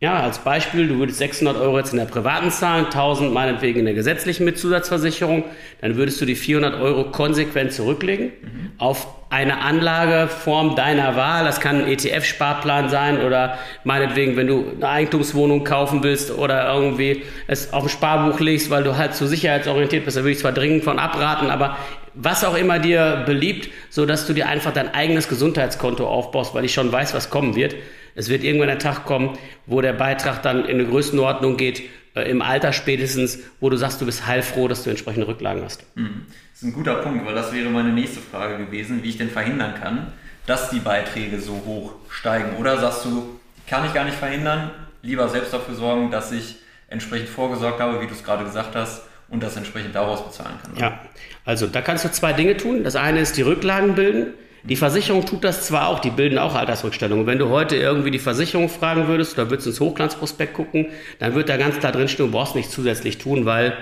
ja, 0.00 0.20
als 0.20 0.40
Beispiel, 0.40 0.88
du 0.88 0.98
würdest 0.98 1.18
600 1.18 1.56
Euro 1.56 1.78
jetzt 1.78 1.92
in 1.92 1.98
der 1.98 2.04
privaten 2.04 2.50
zahlen, 2.50 2.86
1000 2.86 3.32
meinetwegen 3.32 3.78
in 3.78 3.84
der 3.86 3.94
gesetzlichen 3.94 4.44
mit 4.44 4.58
Zusatzversicherung, 4.58 5.44
dann 5.80 5.96
würdest 5.96 6.20
du 6.20 6.26
die 6.26 6.34
400 6.34 6.80
Euro 6.80 7.04
konsequent 7.10 7.72
zurücklegen 7.72 8.26
mhm. 8.26 8.72
auf 8.78 9.06
eine 9.30 9.62
Anlageform 9.62 10.76
deiner 10.76 11.16
Wahl. 11.16 11.44
Das 11.44 11.60
kann 11.60 11.84
ein 11.84 11.88
ETF-Sparplan 11.88 12.88
sein 12.88 13.22
oder 13.24 13.58
meinetwegen, 13.84 14.36
wenn 14.36 14.46
du 14.46 14.64
eine 14.76 14.88
Eigentumswohnung 14.88 15.64
kaufen 15.64 16.02
willst 16.02 16.30
oder 16.36 16.72
irgendwie 16.72 17.22
es 17.46 17.72
auf 17.72 17.84
ein 17.84 17.88
Sparbuch 17.88 18.38
legst, 18.40 18.70
weil 18.70 18.84
du 18.84 18.96
halt 18.96 19.14
zu 19.14 19.26
sicherheitsorientiert 19.26 20.04
bist, 20.04 20.16
da 20.16 20.20
würde 20.20 20.32
ich 20.32 20.38
zwar 20.38 20.52
dringend 20.52 20.84
von 20.84 20.98
abraten, 20.98 21.50
aber 21.50 21.78
was 22.14 22.44
auch 22.44 22.56
immer 22.56 22.78
dir 22.78 23.24
beliebt, 23.26 23.70
so 23.90 24.06
dass 24.06 24.26
du 24.26 24.34
dir 24.34 24.48
einfach 24.48 24.72
dein 24.72 24.94
eigenes 24.94 25.28
Gesundheitskonto 25.28 26.06
aufbaust, 26.06 26.54
weil 26.54 26.64
ich 26.64 26.72
schon 26.72 26.92
weiß, 26.92 27.14
was 27.14 27.30
kommen 27.30 27.56
wird. 27.56 27.74
Es 28.14 28.28
wird 28.28 28.44
irgendwann 28.44 28.70
ein 28.70 28.78
Tag 28.78 29.04
kommen, 29.04 29.38
wo 29.66 29.80
der 29.80 29.92
Beitrag 29.92 30.42
dann 30.42 30.64
in 30.64 30.78
eine 30.78 30.86
Größenordnung 30.86 31.56
geht, 31.56 31.82
äh, 32.14 32.30
im 32.30 32.42
Alter 32.42 32.72
spätestens, 32.72 33.40
wo 33.60 33.70
du 33.70 33.76
sagst, 33.76 34.00
du 34.00 34.06
bist 34.06 34.26
heilfroh, 34.26 34.68
dass 34.68 34.84
du 34.84 34.90
entsprechende 34.90 35.26
Rücklagen 35.26 35.62
hast. 35.64 35.84
Mhm. 35.96 36.26
Das 36.52 36.62
ist 36.62 36.68
ein 36.68 36.72
guter 36.72 36.96
Punkt, 36.96 37.26
weil 37.26 37.34
das 37.34 37.52
wäre 37.52 37.68
meine 37.70 37.92
nächste 37.92 38.20
Frage 38.20 38.58
gewesen, 38.64 39.02
wie 39.02 39.08
ich 39.08 39.18
denn 39.18 39.30
verhindern 39.30 39.74
kann, 39.74 40.12
dass 40.46 40.70
die 40.70 40.78
Beiträge 40.78 41.40
so 41.40 41.62
hoch 41.66 41.94
steigen. 42.10 42.56
Oder 42.58 42.78
sagst 42.78 43.04
du, 43.04 43.40
kann 43.66 43.84
ich 43.84 43.94
gar 43.94 44.04
nicht 44.04 44.16
verhindern, 44.16 44.70
lieber 45.02 45.28
selbst 45.28 45.52
dafür 45.52 45.74
sorgen, 45.74 46.10
dass 46.10 46.30
ich 46.30 46.56
entsprechend 46.88 47.28
vorgesorgt 47.28 47.80
habe, 47.80 48.00
wie 48.00 48.06
du 48.06 48.12
es 48.12 48.22
gerade 48.22 48.44
gesagt 48.44 48.76
hast, 48.76 49.02
und 49.28 49.42
das 49.42 49.56
entsprechend 49.56 49.94
daraus 49.94 50.24
bezahlen 50.24 50.54
kann. 50.62 50.76
Ja, 50.76 51.00
also 51.44 51.66
da 51.66 51.80
kannst 51.80 52.04
du 52.04 52.12
zwei 52.12 52.32
Dinge 52.32 52.56
tun. 52.56 52.84
Das 52.84 52.94
eine 52.94 53.20
ist 53.20 53.36
die 53.36 53.42
Rücklagen 53.42 53.94
bilden. 53.94 54.34
Die 54.66 54.76
Versicherung 54.76 55.26
tut 55.26 55.44
das 55.44 55.66
zwar 55.66 55.88
auch, 55.88 56.00
die 56.00 56.10
bilden 56.10 56.38
auch 56.38 56.54
Altersrückstellungen. 56.54 57.26
Wenn 57.26 57.38
du 57.38 57.50
heute 57.50 57.76
irgendwie 57.76 58.10
die 58.10 58.18
Versicherung 58.18 58.70
fragen 58.70 59.08
würdest 59.08 59.34
oder 59.34 59.50
würdest 59.50 59.66
ins 59.66 59.80
Hochglanzprospekt 59.80 60.54
gucken, 60.54 60.86
dann 61.18 61.34
wird 61.34 61.50
da 61.50 61.58
ganz 61.58 61.78
klar 61.78 61.92
drinstehen, 61.92 62.30
du 62.30 62.32
brauchst 62.32 62.54
nichts 62.54 62.72
zusätzlich 62.72 63.18
tun, 63.18 63.44
weil 63.44 63.76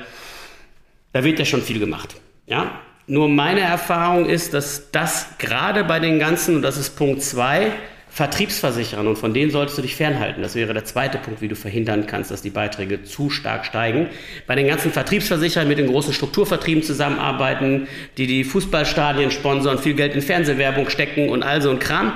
da 1.12 1.22
wird 1.22 1.38
ja 1.38 1.44
schon 1.44 1.62
viel 1.62 1.78
gemacht. 1.78 2.16
Ja? 2.46 2.80
Nur 3.06 3.28
meine 3.28 3.60
Erfahrung 3.60 4.26
ist, 4.26 4.54
dass 4.54 4.90
das 4.90 5.38
gerade 5.38 5.84
bei 5.84 6.00
den 6.00 6.18
ganzen, 6.18 6.56
und 6.56 6.62
das 6.62 6.76
ist 6.76 6.96
Punkt 6.96 7.22
zwei 7.22 7.70
Vertriebsversicherern 8.14 9.06
und 9.06 9.16
von 9.16 9.32
denen 9.32 9.50
solltest 9.50 9.78
du 9.78 9.82
dich 9.82 9.96
fernhalten. 9.96 10.42
Das 10.42 10.54
wäre 10.54 10.74
der 10.74 10.84
zweite 10.84 11.16
Punkt, 11.16 11.40
wie 11.40 11.48
du 11.48 11.56
verhindern 11.56 12.06
kannst, 12.06 12.30
dass 12.30 12.42
die 12.42 12.50
Beiträge 12.50 13.04
zu 13.04 13.30
stark 13.30 13.64
steigen. 13.64 14.10
Bei 14.46 14.54
den 14.54 14.66
ganzen 14.66 14.92
Vertriebsversicherern 14.92 15.66
mit 15.66 15.78
den 15.78 15.86
großen 15.86 16.12
Strukturvertrieben 16.12 16.82
zusammenarbeiten, 16.82 17.88
die 18.18 18.26
die 18.26 18.44
Fußballstadien 18.44 19.30
sponsern, 19.30 19.78
viel 19.78 19.94
Geld 19.94 20.14
in 20.14 20.20
Fernsehwerbung 20.20 20.90
stecken 20.90 21.30
und 21.30 21.42
all 21.42 21.62
so 21.62 21.70
ein 21.70 21.78
Kram. 21.78 22.12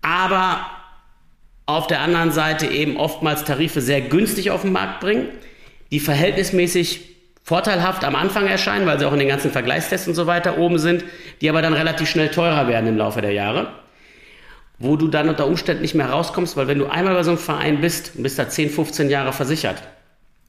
Aber 0.00 0.66
auf 1.66 1.86
der 1.86 2.00
anderen 2.00 2.32
Seite 2.32 2.66
eben 2.66 2.96
oftmals 2.96 3.44
Tarife 3.44 3.80
sehr 3.80 4.00
günstig 4.00 4.50
auf 4.50 4.62
den 4.62 4.72
Markt 4.72 4.98
bringen, 4.98 5.28
die 5.92 6.00
verhältnismäßig 6.00 7.10
vorteilhaft 7.44 8.04
am 8.04 8.16
Anfang 8.16 8.48
erscheinen, 8.48 8.86
weil 8.86 8.98
sie 8.98 9.04
auch 9.04 9.12
in 9.12 9.20
den 9.20 9.28
ganzen 9.28 9.52
Vergleichstests 9.52 10.08
und 10.08 10.14
so 10.14 10.26
weiter 10.26 10.58
oben 10.58 10.80
sind, 10.80 11.04
die 11.40 11.48
aber 11.48 11.62
dann 11.62 11.74
relativ 11.74 12.10
schnell 12.10 12.30
teurer 12.30 12.66
werden 12.66 12.88
im 12.88 12.96
Laufe 12.96 13.20
der 13.20 13.32
Jahre 13.32 13.81
wo 14.82 14.96
du 14.96 15.06
dann 15.06 15.28
unter 15.28 15.46
Umständen 15.46 15.82
nicht 15.82 15.94
mehr 15.94 16.10
rauskommst, 16.10 16.56
weil 16.56 16.66
wenn 16.66 16.78
du 16.78 16.86
einmal 16.86 17.14
bei 17.14 17.22
so 17.22 17.30
einem 17.30 17.38
Verein 17.38 17.80
bist 17.80 18.12
und 18.16 18.24
bist 18.24 18.38
da 18.38 18.48
10, 18.48 18.68
15 18.68 19.10
Jahre 19.10 19.32
versichert 19.32 19.80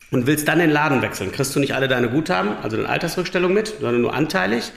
und 0.09 0.25
willst 0.25 0.47
dann 0.47 0.57
den 0.57 0.71
Laden 0.71 1.03
wechseln, 1.03 1.31
kriegst 1.31 1.55
du 1.55 1.59
nicht 1.59 1.75
alle 1.75 1.87
deine 1.87 2.09
Guthaben, 2.09 2.51
also 2.63 2.75
deine 2.75 2.89
Altersrückstellung 2.89 3.53
mit, 3.53 3.75
sondern 3.79 4.01
nur 4.01 4.13
anteilig. 4.13 4.71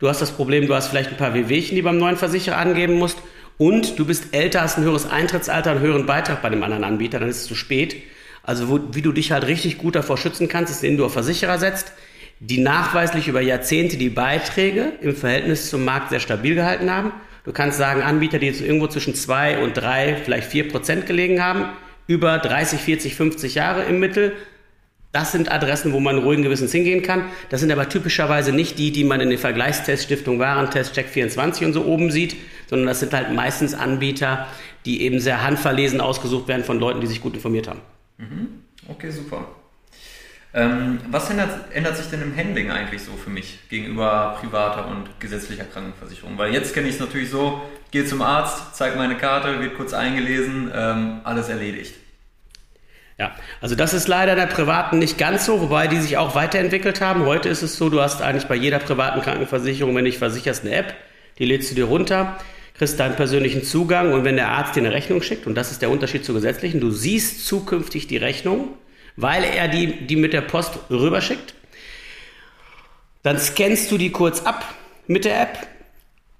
Du 0.00 0.08
hast 0.08 0.20
das 0.20 0.32
Problem, 0.32 0.66
du 0.66 0.74
hast 0.74 0.88
vielleicht 0.88 1.10
ein 1.10 1.16
paar 1.16 1.34
WWchen, 1.34 1.76
die 1.76 1.82
beim 1.82 1.96
neuen 1.96 2.16
Versicherer 2.16 2.58
angeben 2.58 2.94
musst 2.94 3.16
und 3.56 3.98
du 3.98 4.04
bist 4.04 4.34
älter, 4.34 4.60
hast 4.60 4.76
ein 4.76 4.84
höheres 4.84 5.08
Eintrittsalter, 5.08 5.70
einen 5.70 5.80
höheren 5.80 6.04
Beitrag 6.04 6.42
bei 6.42 6.50
dem 6.50 6.62
anderen 6.62 6.84
Anbieter, 6.84 7.20
dann 7.20 7.30
ist 7.30 7.38
es 7.38 7.46
zu 7.46 7.54
spät. 7.54 7.96
Also 8.42 8.68
wo, 8.68 8.80
wie 8.92 9.02
du 9.02 9.12
dich 9.12 9.32
halt 9.32 9.46
richtig 9.46 9.78
gut 9.78 9.94
davor 9.94 10.18
schützen 10.18 10.48
kannst, 10.48 10.70
ist, 10.70 10.84
indem 10.84 10.98
du 10.98 11.04
auf 11.06 11.14
Versicherer 11.14 11.58
setzt, 11.58 11.92
die 12.38 12.58
nachweislich 12.58 13.28
über 13.28 13.40
Jahrzehnte 13.40 13.96
die 13.96 14.10
Beiträge 14.10 14.92
im 15.00 15.16
Verhältnis 15.16 15.70
zum 15.70 15.86
Markt 15.86 16.10
sehr 16.10 16.20
stabil 16.20 16.54
gehalten 16.54 16.90
haben 16.90 17.12
Du 17.44 17.52
kannst 17.52 17.78
sagen, 17.78 18.02
Anbieter, 18.02 18.38
die 18.38 18.46
jetzt 18.46 18.60
irgendwo 18.60 18.86
zwischen 18.86 19.14
zwei 19.14 19.62
und 19.62 19.74
drei, 19.74 20.16
vielleicht 20.16 20.48
vier 20.50 20.68
Prozent 20.68 21.06
gelegen 21.06 21.42
haben, 21.42 21.66
über 22.06 22.38
30, 22.38 22.80
40, 22.80 23.14
50 23.14 23.54
Jahre 23.54 23.84
im 23.84 24.00
Mittel. 24.00 24.34
Das 25.12 25.32
sind 25.32 25.50
Adressen, 25.50 25.92
wo 25.92 26.00
man 26.00 26.18
ruhigen 26.18 26.42
Gewissens 26.42 26.72
hingehen 26.72 27.02
kann. 27.02 27.24
Das 27.48 27.60
sind 27.60 27.72
aber 27.72 27.88
typischerweise 27.88 28.52
nicht 28.52 28.78
die, 28.78 28.92
die 28.92 29.04
man 29.04 29.20
in 29.20 29.30
den 29.30 29.38
Vergleichstests 29.38 30.04
Stiftung 30.04 30.38
Warentest, 30.38 30.96
Check24 30.96 31.64
und 31.64 31.72
so 31.72 31.84
oben 31.84 32.10
sieht, 32.10 32.36
sondern 32.68 32.86
das 32.86 33.00
sind 33.00 33.12
halt 33.12 33.32
meistens 33.32 33.74
Anbieter, 33.74 34.46
die 34.86 35.02
eben 35.02 35.18
sehr 35.18 35.42
handverlesen 35.42 36.00
ausgesucht 36.00 36.46
werden 36.48 36.64
von 36.64 36.78
Leuten, 36.78 37.00
die 37.00 37.06
sich 37.06 37.20
gut 37.20 37.34
informiert 37.34 37.68
haben. 37.68 37.80
Mhm. 38.18 38.48
Okay, 38.88 39.10
super. 39.10 39.46
Ähm, 40.52 40.98
was 41.10 41.30
ändert, 41.30 41.72
ändert, 41.72 41.96
sich 41.96 42.06
denn 42.06 42.22
im 42.22 42.36
Handling 42.36 42.72
eigentlich 42.72 43.02
so 43.02 43.12
für 43.12 43.30
mich 43.30 43.60
gegenüber 43.68 44.36
privater 44.40 44.88
und 44.88 45.20
gesetzlicher 45.20 45.64
Krankenversicherung? 45.64 46.36
Weil 46.38 46.52
jetzt 46.52 46.74
kenne 46.74 46.88
ich 46.88 46.94
es 46.94 47.00
natürlich 47.00 47.30
so, 47.30 47.62
gehe 47.92 48.04
zum 48.04 48.20
Arzt, 48.20 48.74
zeige 48.74 48.96
meine 48.96 49.16
Karte, 49.16 49.60
wird 49.60 49.76
kurz 49.76 49.92
eingelesen, 49.92 50.72
ähm, 50.74 51.20
alles 51.22 51.48
erledigt. 51.48 51.94
Ja, 53.16 53.32
also 53.60 53.76
das 53.76 53.92
ist 53.92 54.08
leider 54.08 54.34
der 54.34 54.46
privaten 54.46 54.98
nicht 54.98 55.18
ganz 55.18 55.44
so, 55.44 55.60
wobei 55.60 55.86
die 55.86 56.00
sich 56.00 56.16
auch 56.16 56.34
weiterentwickelt 56.34 57.00
haben. 57.00 57.26
Heute 57.26 57.48
ist 57.48 57.62
es 57.62 57.76
so, 57.76 57.90
du 57.90 58.00
hast 58.00 58.22
eigentlich 58.22 58.46
bei 58.46 58.56
jeder 58.56 58.78
privaten 58.78 59.20
Krankenversicherung, 59.20 59.94
wenn 59.94 60.04
du 60.04 60.10
dich 60.10 60.18
versicherst, 60.18 60.64
eine 60.64 60.74
App, 60.74 60.96
die 61.38 61.44
lädst 61.44 61.70
du 61.70 61.74
dir 61.74 61.84
runter, 61.84 62.38
kriegst 62.76 62.98
deinen 62.98 63.14
persönlichen 63.14 63.62
Zugang 63.62 64.14
und 64.14 64.24
wenn 64.24 64.36
der 64.36 64.48
Arzt 64.48 64.74
dir 64.74 64.80
eine 64.80 64.92
Rechnung 64.92 65.20
schickt, 65.22 65.46
und 65.46 65.54
das 65.54 65.70
ist 65.70 65.82
der 65.82 65.90
Unterschied 65.90 66.24
zur 66.24 66.34
gesetzlichen, 66.34 66.80
du 66.80 66.90
siehst 66.90 67.46
zukünftig 67.46 68.06
die 68.06 68.16
Rechnung, 68.16 68.68
weil 69.16 69.44
er 69.44 69.68
die, 69.68 70.06
die 70.06 70.16
mit 70.16 70.32
der 70.32 70.42
Post 70.42 70.78
rüberschickt. 70.90 71.54
Dann 73.22 73.38
scannst 73.38 73.90
du 73.90 73.98
die 73.98 74.10
kurz 74.10 74.40
ab 74.42 74.64
mit 75.06 75.24
der 75.24 75.42
App. 75.42 75.66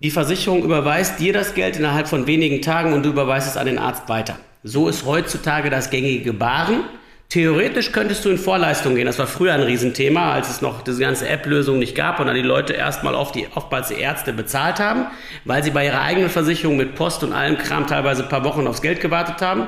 Die 0.02 0.10
Versicherung 0.10 0.62
überweist 0.64 1.20
dir 1.20 1.32
das 1.32 1.54
Geld 1.54 1.76
innerhalb 1.76 2.08
von 2.08 2.26
wenigen 2.26 2.62
Tagen 2.62 2.94
und 2.94 3.02
du 3.02 3.10
überweist 3.10 3.48
es 3.48 3.58
an 3.58 3.66
den 3.66 3.78
Arzt 3.78 4.08
weiter. 4.08 4.38
So 4.62 4.88
ist 4.88 5.04
heutzutage 5.04 5.68
das 5.68 5.90
gängige 5.90 6.22
Gebaren. 6.22 6.84
Theoretisch 7.30 7.92
könntest 7.92 8.24
du 8.24 8.30
in 8.30 8.38
Vorleistung 8.38 8.96
gehen. 8.96 9.06
Das 9.06 9.18
war 9.18 9.26
früher 9.26 9.54
ein 9.54 9.62
Riesenthema, 9.62 10.32
als 10.32 10.50
es 10.50 10.62
noch 10.62 10.82
diese 10.82 11.00
ganze 11.00 11.28
App-Lösung 11.28 11.78
nicht 11.78 11.94
gab 11.94 12.18
und 12.18 12.26
dann 12.26 12.34
die 12.34 12.42
Leute 12.42 12.72
erstmal 12.72 13.14
auf 13.14 13.30
die, 13.30 13.46
oftmals 13.54 13.88
die 13.88 14.00
Ärzte 14.00 14.32
bezahlt 14.32 14.80
haben, 14.80 15.06
weil 15.44 15.62
sie 15.62 15.70
bei 15.70 15.86
ihrer 15.86 16.00
eigenen 16.00 16.28
Versicherung 16.28 16.76
mit 16.76 16.96
Post 16.96 17.22
und 17.22 17.32
allem 17.32 17.56
Kram 17.56 17.86
teilweise 17.86 18.24
ein 18.24 18.28
paar 18.28 18.42
Wochen 18.42 18.66
aufs 18.66 18.82
Geld 18.82 19.00
gewartet 19.00 19.42
haben. 19.42 19.66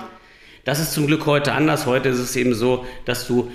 Das 0.64 0.78
ist 0.78 0.92
zum 0.92 1.07
Glück 1.07 1.26
heute 1.26 1.52
anders. 1.52 1.87
Heute 1.87 2.09
ist 2.09 2.19
es 2.19 2.37
eben 2.37 2.54
so, 2.54 2.85
dass 3.04 3.26
du 3.26 3.50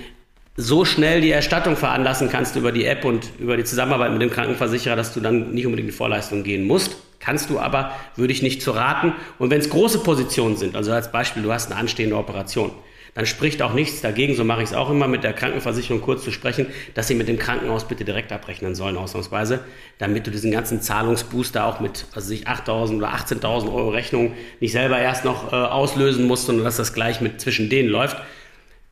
so 0.58 0.86
schnell 0.86 1.22
die 1.22 1.32
Erstattung 1.32 1.78
veranlassen 1.78 2.30
kannst 2.30 2.56
über 2.56 2.72
die 2.72 2.86
App 2.86 3.06
und 3.06 3.30
über 3.40 3.56
die 3.56 3.64
Zusammenarbeit 3.64 4.12
mit 4.12 4.22
dem 4.22 4.32
Krankenversicherer, 4.32 4.96
dass 4.96 5.14
du 5.14 5.20
dann 5.20 5.52
nicht 5.52 5.66
unbedingt 5.66 5.88
in 5.88 5.92
die 5.94 5.98
Vorleistung 5.98 6.44
gehen 6.44 6.66
musst. 6.66 6.98
Kannst 7.20 7.50
du 7.50 7.60
aber, 7.60 7.92
würde 8.16 8.34
ich 8.34 8.42
nicht 8.42 8.62
zu 8.62 8.72
raten. 8.72 9.14
Und 9.40 9.52
wenn 9.52 9.60
es 9.60 9.70
große 9.70 10.00
Positionen 10.00 10.58
sind, 10.58 10.76
also 10.76 10.92
als 10.92 11.12
Beispiel, 11.12 11.44
du 11.44 11.54
hast 11.54 11.72
eine 11.72 11.80
anstehende 11.80 12.18
Operation, 12.18 12.72
dann 13.18 13.26
spricht 13.26 13.64
auch 13.64 13.74
nichts 13.74 14.02
dagegen, 14.02 14.36
so 14.36 14.44
mache 14.44 14.62
ich 14.62 14.70
es 14.70 14.76
auch 14.76 14.92
immer, 14.92 15.08
mit 15.08 15.24
der 15.24 15.34
Krankenversicherung 15.34 16.02
kurz 16.04 16.24
zu 16.24 16.32
sprechen, 16.32 16.68
dass 16.94 17.08
sie 17.08 17.16
mit 17.16 17.28
dem 17.28 17.40
Krankenhaus 17.40 17.88
bitte 17.88 18.06
direkt 18.06 18.32
abrechnen 18.32 18.76
sollen, 18.76 18.96
ausnahmsweise, 18.96 19.62
damit 19.98 20.28
du 20.28 20.32
diesen 20.32 20.52
ganzen 20.52 20.84
Zahlungsbooster 20.84 21.66
auch 21.66 21.80
mit, 21.80 22.06
also 22.14 22.28
sich 22.28 22.48
8.000 22.48 22.98
oder 22.98 23.16
18.000 23.16 23.74
Euro 23.74 23.90
Rechnung 23.90 24.34
nicht 24.60 24.72
selber 24.72 25.00
erst 25.00 25.26
noch 25.26 25.52
äh, 25.52 25.56
auslösen 25.56 26.28
musst, 26.28 26.46
sondern 26.46 26.64
dass 26.64 26.78
das 26.78 26.94
gleich 26.94 27.20
mit 27.20 27.42
zwischen 27.42 27.72
denen 27.72 27.90
läuft. 27.90 28.18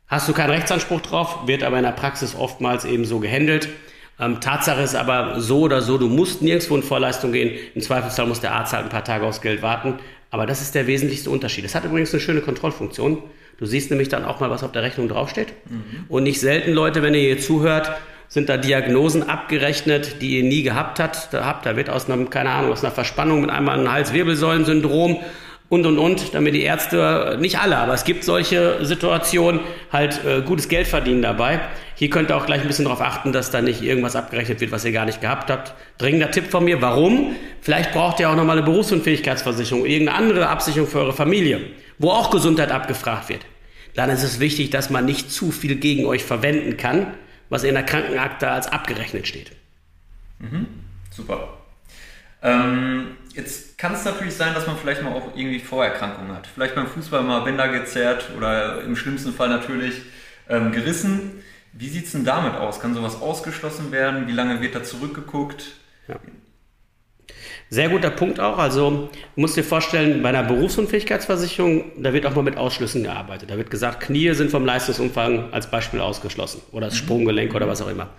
Hast 0.07 0.27
du 0.27 0.33
keinen 0.33 0.49
Rechtsanspruch 0.49 1.01
drauf, 1.01 1.45
wird 1.45 1.61
aber 1.61 1.77
in 1.77 1.83
der 1.83 1.91
Praxis 1.91 2.33
oftmals 2.33 2.83
eben 2.83 3.05
so 3.05 3.19
gehandelt. 3.19 3.69
Ähm, 4.19 4.41
Tatsache 4.41 4.81
ist 4.81 4.95
aber 4.95 5.39
so 5.39 5.59
oder 5.59 5.83
so, 5.83 5.99
du 5.99 6.09
musst 6.09 6.41
nirgendwo 6.41 6.75
in 6.75 6.81
Vorleistung 6.81 7.31
gehen. 7.31 7.59
Im 7.75 7.81
Zweifelsfall 7.81 8.25
muss 8.25 8.41
der 8.41 8.53
Arzt 8.53 8.73
halt 8.73 8.85
ein 8.85 8.89
paar 8.89 9.03
Tage 9.03 9.23
aufs 9.23 9.41
Geld 9.41 9.61
warten. 9.61 9.99
Aber 10.31 10.47
das 10.47 10.63
ist 10.63 10.73
der 10.73 10.87
wesentlichste 10.87 11.29
Unterschied. 11.29 11.63
Es 11.63 11.75
hat 11.75 11.85
übrigens 11.85 12.11
eine 12.11 12.21
schöne 12.21 12.41
Kontrollfunktion. 12.41 13.21
Du 13.57 13.65
siehst 13.65 13.89
nämlich 13.89 14.09
dann 14.09 14.25
auch 14.25 14.39
mal, 14.39 14.49
was 14.49 14.63
auf 14.63 14.71
der 14.71 14.83
Rechnung 14.83 15.07
draufsteht. 15.07 15.53
Mhm. 15.69 16.05
Und 16.09 16.23
nicht 16.23 16.39
selten, 16.39 16.73
Leute, 16.73 17.01
wenn 17.01 17.13
ihr 17.13 17.21
hier 17.21 17.39
zuhört, 17.39 17.91
sind 18.27 18.49
da 18.49 18.57
Diagnosen 18.57 19.29
abgerechnet, 19.29 20.21
die 20.21 20.37
ihr 20.37 20.43
nie 20.43 20.63
gehabt 20.63 20.99
habt. 20.99 21.33
Da 21.33 21.45
habt, 21.45 21.65
da 21.65 21.75
wird 21.75 21.89
aus 21.89 22.09
einer, 22.09 22.25
keine 22.25 22.49
Ahnung, 22.49 22.71
aus 22.71 22.83
einer 22.83 22.91
Verspannung 22.91 23.41
mit 23.41 23.49
einmal 23.49 23.77
einem 23.77 23.91
Hals-Wirbelsäulen-Syndrom 23.91 25.19
und 25.67 25.85
und 25.85 25.97
und, 25.97 26.33
damit 26.35 26.53
die 26.53 26.61
Ärzte, 26.61 27.37
nicht 27.39 27.59
alle, 27.59 27.77
aber 27.77 27.93
es 27.93 28.03
gibt 28.03 28.23
solche 28.23 28.85
Situationen, 28.85 29.61
halt 29.91 30.23
äh, 30.23 30.41
gutes 30.41 30.69
Geld 30.69 30.85
verdienen 30.85 31.23
dabei. 31.23 31.59
Hier 31.95 32.11
könnt 32.11 32.29
ihr 32.29 32.37
auch 32.37 32.45
gleich 32.45 32.61
ein 32.61 32.67
bisschen 32.67 32.85
darauf 32.85 33.01
achten, 33.01 33.31
dass 33.31 33.49
da 33.49 33.61
nicht 33.61 33.81
irgendwas 33.81 34.15
abgerechnet 34.15 34.61
wird, 34.61 34.71
was 34.71 34.85
ihr 34.85 34.91
gar 34.91 35.05
nicht 35.05 35.21
gehabt 35.21 35.49
habt. 35.49 35.73
Dringender 35.97 36.29
Tipp 36.29 36.51
von 36.51 36.65
mir, 36.65 36.81
warum? 36.81 37.35
Vielleicht 37.61 37.93
braucht 37.93 38.19
ihr 38.19 38.29
auch 38.29 38.35
nochmal 38.35 38.57
eine 38.57 38.65
Berufsunfähigkeitsversicherung, 38.65 39.85
irgendeine 39.85 40.17
andere 40.19 40.49
Absicherung 40.49 40.87
für 40.87 40.99
eure 40.99 41.13
Familie 41.13 41.61
wo 41.97 42.11
auch 42.11 42.31
Gesundheit 42.31 42.71
abgefragt 42.71 43.29
wird, 43.29 43.45
dann 43.95 44.09
ist 44.09 44.23
es 44.23 44.39
wichtig, 44.39 44.69
dass 44.69 44.89
man 44.89 45.05
nicht 45.05 45.31
zu 45.31 45.51
viel 45.51 45.75
gegen 45.75 46.05
euch 46.05 46.23
verwenden 46.23 46.77
kann, 46.77 47.13
was 47.49 47.63
in 47.63 47.75
der 47.75 47.83
Krankenakte 47.83 48.49
als 48.49 48.67
abgerechnet 48.67 49.27
steht. 49.27 49.51
Mhm. 50.39 50.67
Super. 51.11 51.57
Ähm, 52.41 53.17
jetzt 53.33 53.77
kann 53.77 53.93
es 53.93 54.03
natürlich 54.03 54.35
sein, 54.35 54.53
dass 54.53 54.67
man 54.67 54.77
vielleicht 54.77 55.01
mal 55.01 55.13
auch 55.13 55.35
irgendwie 55.35 55.59
Vorerkrankungen 55.59 56.35
hat. 56.35 56.47
Vielleicht 56.47 56.75
beim 56.75 56.87
Fußball 56.87 57.23
mal 57.23 57.41
Bänder 57.41 57.69
gezerrt 57.69 58.29
oder 58.35 58.81
im 58.81 58.95
schlimmsten 58.95 59.33
Fall 59.33 59.49
natürlich 59.49 60.01
ähm, 60.49 60.71
gerissen. 60.71 61.43
Wie 61.73 61.89
sieht 61.89 62.05
es 62.05 62.11
denn 62.11 62.25
damit 62.25 62.55
aus? 62.55 62.79
Kann 62.79 62.93
sowas 62.93 63.21
ausgeschlossen 63.21 63.91
werden? 63.91 64.27
Wie 64.27 64.31
lange 64.31 64.61
wird 64.61 64.75
da 64.75 64.83
zurückgeguckt? 64.83 65.73
Ja. 66.07 66.15
Sehr 67.75 67.89
guter 67.89 68.09
Punkt 68.09 68.39
auch. 68.39 68.57
Also 68.57 69.09
du 69.35 69.41
musst 69.41 69.57
dir 69.57 69.63
vorstellen, 69.65 70.23
bei 70.23 70.29
einer 70.29 70.43
Berufsunfähigkeitsversicherung, 70.43 71.83
da 71.97 72.13
wird 72.13 72.25
auch 72.25 72.33
mal 72.33 72.41
mit 72.41 72.55
Ausschlüssen 72.55 73.03
gearbeitet. 73.03 73.49
Da 73.49 73.57
wird 73.57 73.69
gesagt, 73.69 73.99
Knie 73.99 74.33
sind 74.33 74.49
vom 74.49 74.65
Leistungsumfang 74.65 75.51
als 75.51 75.69
Beispiel 75.69 75.99
ausgeschlossen 75.99 76.61
oder 76.71 76.85
das 76.85 76.93
mhm. 76.93 76.99
Sprunggelenk 76.99 77.53
oder 77.53 77.67
was 77.67 77.81
auch 77.81 77.89
immer. 77.89 78.11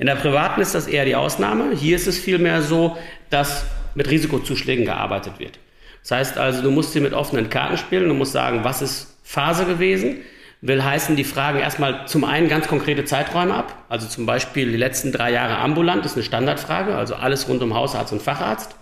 In 0.00 0.06
der 0.06 0.16
privaten 0.16 0.60
ist 0.60 0.74
das 0.74 0.88
eher 0.88 1.04
die 1.04 1.14
Ausnahme. 1.14 1.76
Hier 1.76 1.94
ist 1.94 2.08
es 2.08 2.18
vielmehr 2.18 2.60
so, 2.60 2.96
dass 3.30 3.66
mit 3.94 4.10
Risikozuschlägen 4.10 4.84
gearbeitet 4.84 5.34
wird. 5.38 5.60
Das 6.02 6.10
heißt 6.10 6.36
also, 6.36 6.62
du 6.62 6.72
musst 6.72 6.92
hier 6.92 7.02
mit 7.02 7.12
offenen 7.12 7.48
Karten 7.48 7.78
spielen. 7.78 8.08
Du 8.08 8.14
musst 8.14 8.32
sagen, 8.32 8.64
was 8.64 8.82
ist 8.82 9.16
Phase 9.22 9.64
gewesen? 9.64 10.16
Will 10.60 10.82
heißen, 10.82 11.14
die 11.14 11.22
fragen 11.22 11.60
erstmal 11.60 12.08
zum 12.08 12.24
einen 12.24 12.48
ganz 12.48 12.66
konkrete 12.66 13.04
Zeiträume 13.04 13.54
ab. 13.54 13.84
Also 13.88 14.08
zum 14.08 14.26
Beispiel 14.26 14.72
die 14.72 14.76
letzten 14.76 15.12
drei 15.12 15.30
Jahre 15.30 15.58
ambulant 15.58 16.04
ist 16.04 16.14
eine 16.16 16.24
Standardfrage. 16.24 16.96
Also 16.96 17.14
alles 17.14 17.48
rund 17.48 17.62
um 17.62 17.74
Hausarzt 17.74 18.12
und 18.12 18.20
Facharzt. 18.20 18.74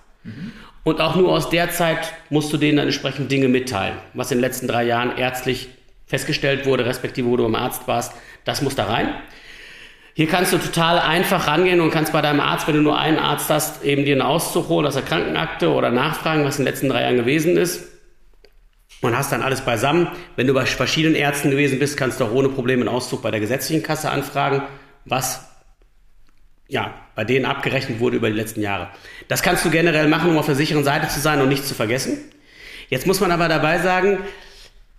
Und 0.85 1.01
auch 1.01 1.17
nur 1.17 1.31
aus 1.31 1.51
der 1.51 1.71
Zeit 1.71 2.13
musst 2.31 2.53
du 2.53 2.57
denen 2.57 2.77
dann 2.77 2.87
entsprechend 2.87 3.31
Dinge 3.31 3.49
mitteilen, 3.49 3.97
was 4.15 4.31
in 4.31 4.39
den 4.39 4.43
letzten 4.43 4.67
drei 4.67 4.85
Jahren 4.85 5.17
ärztlich 5.17 5.69
festgestellt 6.07 6.67
wurde, 6.67 6.85
respektive 6.85 7.29
wo 7.29 7.37
du 7.37 7.45
beim 7.45 7.55
Arzt 7.55 7.87
warst, 7.87 8.13
das 8.45 8.63
muss 8.63 8.75
da 8.75 8.85
rein. 8.85 9.15
Hier 10.15 10.29
kannst 10.29 10.53
du 10.53 10.59
total 10.59 10.99
einfach 10.99 11.47
rangehen 11.47 11.81
und 11.81 11.91
kannst 11.91 12.13
bei 12.13 12.21
deinem 12.21 12.41
Arzt, 12.41 12.69
wenn 12.69 12.75
du 12.75 12.83
nur 12.83 12.99
einen 12.99 13.19
Arzt 13.19 13.49
hast, 13.49 13.83
eben 13.83 14.05
dir 14.05 14.13
einen 14.13 14.23
Auszug 14.23 14.69
holen 14.69 14.87
aus 14.87 14.95
der 14.95 15.05
Krankenakte 15.05 15.71
oder 15.71 15.91
nachfragen, 15.91 16.45
was 16.45 16.59
in 16.59 16.65
den 16.65 16.73
letzten 16.73 16.91
drei 16.91 17.03
Jahren 17.03 17.17
gewesen 17.17 17.57
ist. 17.57 17.89
Und 19.01 19.17
hast 19.17 19.33
dann 19.33 19.43
alles 19.43 19.63
beisammen. 19.63 20.09
Wenn 20.37 20.47
du 20.47 20.55
bei 20.55 20.67
verschiedenen 20.67 21.17
Ärzten 21.17 21.51
gewesen 21.51 21.79
bist, 21.79 21.97
kannst 21.97 22.21
du 22.21 22.25
auch 22.25 22.33
ohne 22.33 22.51
Probleme 22.51 22.83
einen 22.83 22.95
Auszug 22.95 23.23
bei 23.23 23.31
der 23.31 23.41
gesetzlichen 23.41 23.83
Kasse 23.83 24.11
anfragen, 24.11 24.63
was 25.07 25.52
ja, 26.73 26.95
bei 27.15 27.25
denen 27.25 27.45
abgerechnet 27.45 28.01
wurde 28.01 28.17
über 28.17 28.31
die 28.31 28.37
letzten 28.37 28.63
Jahre. 28.63 28.89
Das 29.29 29.43
kannst 29.43 29.63
du 29.65 29.71
generell 29.71 30.09
machen, 30.09 30.31
um 30.31 30.39
auf 30.39 30.47
der 30.47 30.55
sicheren 30.55 30.85
Seite 30.85 31.07
zu 31.09 31.21
sein 31.21 31.43
und 31.43 31.51
nichts 31.51 31.69
zu 31.69 31.75
vergessen. 31.75 32.19
Jetzt 32.89 33.07
muss 33.07 33.21
man 33.21 33.31
aber 33.31 33.47
dabei 33.49 33.79
sagen, 33.79 34.19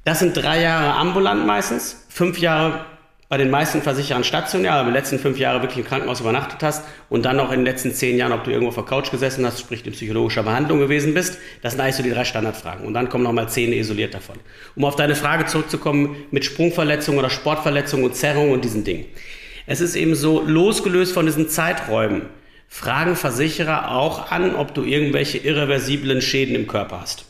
das 0.06 0.20
sind 0.20 0.38
drei 0.38 0.62
Jahre 0.62 0.94
ambulant 0.94 1.48
meistens, 1.48 2.06
fünf 2.10 2.38
Jahre 2.38 2.86
bei 3.28 3.38
den 3.38 3.50
meisten 3.50 3.82
Versicherern 3.82 4.24
stationär, 4.24 4.74
aber 4.74 4.90
die 4.90 4.96
letzten 4.96 5.18
fünf 5.18 5.40
Jahre 5.40 5.64
wirklich 5.64 5.80
im 5.80 5.86
Krankenhaus 5.86 6.20
übernachtet 6.20 6.62
hast 6.62 6.86
und 7.10 7.26
dann 7.26 7.38
noch 7.38 7.52
in 7.52 7.62
den 7.62 7.66
letzten 7.66 7.92
zehn 7.92 8.18
Jahren, 8.18 8.34
ob 8.34 8.44
du 8.44 8.52
irgendwo 8.52 8.70
auf 8.70 8.76
der 8.76 8.84
Couch 8.84 9.10
gesessen 9.10 9.44
hast, 9.44 9.60
sprich 9.60 9.84
in 9.84 9.94
psychologischer 9.94 10.44
Behandlung 10.44 10.78
gewesen 10.78 11.16
bist. 11.16 11.40
Das 11.64 11.74
sind 11.74 11.82
eigentlich 11.82 11.96
so 11.96 12.04
die 12.04 12.12
drei 12.12 12.26
Standardfragen. 12.26 12.86
Und 12.86 12.94
dann 12.94 13.10
kommen 13.10 13.24
nochmal 13.24 13.50
zehn 13.50 13.74
isoliert 13.74 14.14
davon. 14.14 14.36
Um 14.76 14.86
auf 14.86 14.96
deine 14.96 15.16
Frage 15.16 15.48
zurückzukommen 15.48 16.16
mit 16.30 16.46
Sprungverletzungen 16.46 17.18
oder 17.18 17.32
Sportverletzungen 17.32 18.06
und 18.06 18.16
Zerrungen 18.16 18.52
und 18.52 18.64
diesen 18.64 18.84
Dingen. 18.84 19.06
Es 19.66 19.82
ist 19.82 19.96
eben 19.96 20.16
so, 20.16 20.42
losgelöst 20.42 21.14
von 21.14 21.26
diesen 21.26 21.48
Zeiträumen, 21.48 22.24
fragen 22.68 23.16
Versicherer 23.16 23.92
auch 23.92 24.32
an, 24.32 24.56
ob 24.56 24.74
du 24.74 24.84
irgendwelche 24.84 25.38
irreversiblen 25.38 26.22
Schäden 26.22 26.56
im 26.56 26.68
Körper 26.68 27.02
hast. 27.02 27.26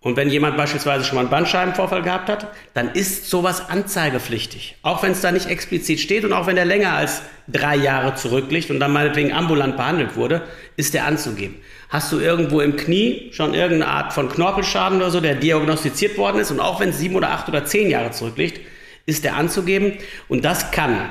Und 0.00 0.16
wenn 0.16 0.30
jemand 0.30 0.56
beispielsweise 0.56 1.04
schon 1.04 1.16
mal 1.16 1.22
einen 1.22 1.30
Bandscheibenvorfall 1.30 2.02
gehabt 2.02 2.28
hat, 2.28 2.46
dann 2.72 2.92
ist 2.92 3.28
sowas 3.28 3.68
anzeigepflichtig. 3.68 4.76
Auch 4.82 5.02
wenn 5.02 5.10
es 5.10 5.20
da 5.20 5.32
nicht 5.32 5.46
explizit 5.46 5.98
steht 5.98 6.24
und 6.24 6.32
auch 6.32 6.46
wenn 6.46 6.54
der 6.54 6.64
länger 6.64 6.92
als 6.92 7.22
drei 7.48 7.74
Jahre 7.74 8.14
zurückliegt 8.14 8.70
und 8.70 8.78
dann 8.78 8.92
meinetwegen 8.92 9.32
ambulant 9.32 9.76
behandelt 9.76 10.14
wurde, 10.14 10.42
ist 10.76 10.94
der 10.94 11.04
anzugeben. 11.04 11.56
Hast 11.88 12.12
du 12.12 12.20
irgendwo 12.20 12.60
im 12.60 12.76
Knie 12.76 13.30
schon 13.32 13.54
irgendeine 13.54 13.90
Art 13.90 14.12
von 14.12 14.28
Knorpelschaden 14.28 14.98
oder 14.98 15.10
so, 15.10 15.20
der 15.20 15.34
diagnostiziert 15.34 16.16
worden 16.16 16.38
ist 16.38 16.52
und 16.52 16.60
auch 16.60 16.78
wenn 16.78 16.90
es 16.90 16.98
sieben 16.98 17.16
oder 17.16 17.32
acht 17.32 17.48
oder 17.48 17.64
zehn 17.64 17.90
Jahre 17.90 18.12
zurückliegt, 18.12 18.60
ist 19.04 19.24
der 19.24 19.34
anzugeben. 19.34 19.94
Und 20.28 20.44
das 20.44 20.70
kann 20.70 21.10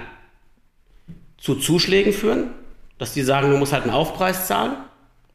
zu 1.38 1.56
Zuschlägen 1.56 2.13
führen, 2.13 2.51
dass 2.98 3.13
die 3.13 3.22
sagen, 3.22 3.51
du 3.51 3.58
musst 3.58 3.74
halt 3.74 3.84
einen 3.84 3.94
Aufpreis 3.94 4.48
zahlen, 4.48 4.74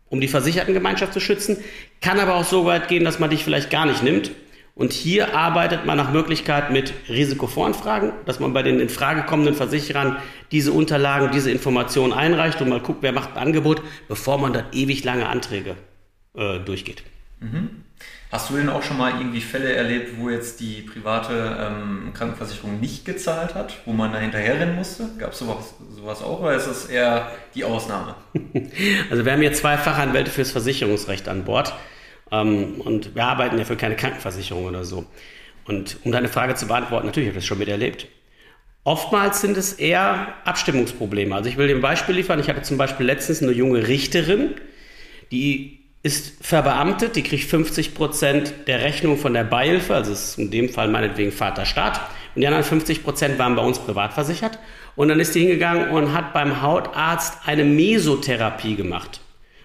um 0.09 0.21
die 0.21 0.28
Versichertengemeinschaft 0.28 1.12
zu 1.12 1.21
schützen. 1.21 1.59
Kann 2.00 2.21
aber 2.21 2.35
auch 2.35 2.44
so 2.44 2.66
weit 2.66 2.88
gehen, 2.88 3.04
dass 3.04 3.18
man 3.18 3.30
dich 3.30 3.44
vielleicht 3.44 3.71
gar 3.71 3.87
nicht 3.87 4.02
nimmt. 4.02 4.32
Und 4.75 4.92
hier 4.92 5.37
arbeitet 5.37 5.85
man 5.85 5.99
nach 5.99 6.12
Möglichkeit 6.12 6.71
mit 6.71 6.94
Risikovoranfragen, 7.09 8.12
dass 8.25 8.40
man 8.40 8.54
bei 8.54 8.62
den 8.62 8.80
in 8.80 8.88
Frage 8.88 9.23
kommenden 9.25 9.54
Versicherern 9.54 10.16
diese 10.50 10.73
Unterlagen, 10.73 11.30
diese 11.30 11.50
Informationen 11.50 12.12
einreicht 12.14 12.61
und 12.62 12.71
mal 12.71 12.80
guckt, 12.80 13.02
wer 13.02 13.12
macht 13.12 13.32
ein 13.32 13.38
Angebot, 13.38 13.82
bevor 14.09 14.38
man 14.38 14.54
dann 14.54 14.64
ewig 14.73 15.04
lange 15.04 15.28
Anträge 15.28 15.76
äh, 16.35 16.59
durchgeht. 16.61 17.02
Mhm. 17.40 17.85
Hast 18.32 18.48
du 18.48 18.56
denn 18.56 18.70
auch 18.70 18.82
schon 18.82 18.96
mal 18.96 19.18
irgendwie 19.18 19.42
Fälle 19.42 19.74
erlebt, 19.74 20.18
wo 20.18 20.30
jetzt 20.30 20.58
die 20.58 20.80
private 20.80 21.54
ähm, 21.60 22.14
Krankenversicherung 22.14 22.80
nicht 22.80 23.04
gezahlt 23.04 23.54
hat, 23.54 23.82
wo 23.84 23.92
man 23.92 24.10
da 24.10 24.20
hinterherrennen 24.20 24.74
musste? 24.74 25.10
Gab 25.18 25.32
es 25.32 25.40
sowas, 25.40 25.74
sowas 25.90 26.22
auch 26.22 26.40
oder 26.40 26.54
ist 26.54 26.66
das 26.66 26.86
eher 26.86 27.30
die 27.54 27.62
Ausnahme? 27.62 28.14
Also 29.10 29.26
wir 29.26 29.32
haben 29.32 29.42
hier 29.42 29.52
zwei 29.52 29.76
Fachanwälte 29.76 30.30
fürs 30.30 30.50
Versicherungsrecht 30.50 31.28
an 31.28 31.44
Bord 31.44 31.74
ähm, 32.30 32.80
und 32.80 33.14
wir 33.14 33.24
arbeiten 33.24 33.58
ja 33.58 33.66
für 33.66 33.76
keine 33.76 33.96
Krankenversicherung 33.96 34.64
oder 34.64 34.86
so. 34.86 35.04
Und 35.66 35.98
um 36.04 36.10
deine 36.10 36.28
Frage 36.28 36.54
zu 36.54 36.66
beantworten, 36.66 37.04
natürlich 37.08 37.28
habe 37.28 37.36
ich 37.36 37.44
das 37.44 37.46
schon 37.46 37.58
miterlebt. 37.58 38.08
Oftmals 38.84 39.42
sind 39.42 39.58
es 39.58 39.74
eher 39.74 40.34
Abstimmungsprobleme. 40.46 41.34
Also 41.34 41.50
ich 41.50 41.58
will 41.58 41.68
dir 41.68 41.76
ein 41.76 41.82
Beispiel 41.82 42.14
liefern. 42.14 42.40
Ich 42.40 42.48
hatte 42.48 42.62
zum 42.62 42.78
Beispiel 42.78 43.04
letztens 43.04 43.42
eine 43.42 43.52
junge 43.52 43.86
Richterin, 43.88 44.54
die 45.30 45.81
ist 46.02 46.44
verbeamtet, 46.44 47.14
die 47.14 47.23
kriegt 47.23 47.49
50 47.49 47.94
Prozent 47.94 48.54
der 48.66 48.80
Rechnung 48.80 49.16
von 49.16 49.35
der 49.35 49.44
Beihilfe, 49.44 49.94
also 49.94 50.12
ist 50.12 50.38
in 50.38 50.50
dem 50.50 50.68
Fall 50.68 50.88
meinetwegen 50.88 51.30
Vater 51.30 51.64
Staat. 51.64 52.00
Und 52.35 52.40
die 52.40 52.47
anderen 52.47 52.64
50 52.64 53.04
Prozent 53.04 53.38
waren 53.38 53.54
bei 53.54 53.62
uns 53.62 53.78
privat 53.78 54.12
versichert. 54.12 54.59
Und 54.97 55.09
dann 55.09 55.21
ist 55.21 55.35
die 55.35 55.40
hingegangen 55.40 55.90
und 55.90 56.12
hat 56.12 56.32
beim 56.32 56.61
Hautarzt 56.61 57.47
eine 57.47 57.64
Mesotherapie 57.64 58.75
gemacht. 58.75 59.21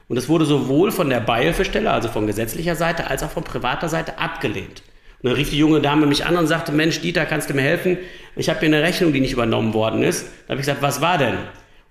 Und 0.08 0.16
das 0.16 0.30
wurde 0.30 0.46
sowohl 0.46 0.92
von 0.92 1.10
der 1.10 1.20
Beihilfestelle, 1.20 1.92
also 1.92 2.08
von 2.08 2.28
gesetzlicher 2.28 2.76
Seite, 2.76 3.08
als 3.08 3.24
auch 3.24 3.32
von 3.32 3.44
privater 3.44 3.90
Seite 3.90 4.20
abgelehnt. 4.20 4.84
Und 5.22 5.30
dann 5.30 5.34
rief 5.34 5.50
die 5.50 5.58
junge 5.58 5.82
Dame 5.82 6.06
mich 6.06 6.26
an 6.26 6.38
und 6.38 6.48
sagte, 6.48 6.72
Mensch, 6.72 7.02
Dieter, 7.02 7.26
kannst 7.26 7.50
du 7.50 7.56
mir 7.56 7.64
helfen? 7.64 7.98
Ich 8.36 8.50
habe 8.50 8.60
hier 8.60 8.68
eine 8.68 8.84
Rechnung, 8.84 9.12
die 9.12 9.20
nicht 9.20 9.34
übernommen 9.34 9.74
worden 9.74 10.04
ist. 10.04 10.28
Da 10.46 10.52
habe 10.52 10.62
ich 10.62 10.68
gesagt, 10.68 10.84
was 10.84 11.02
war 11.02 11.18
denn? 11.18 11.38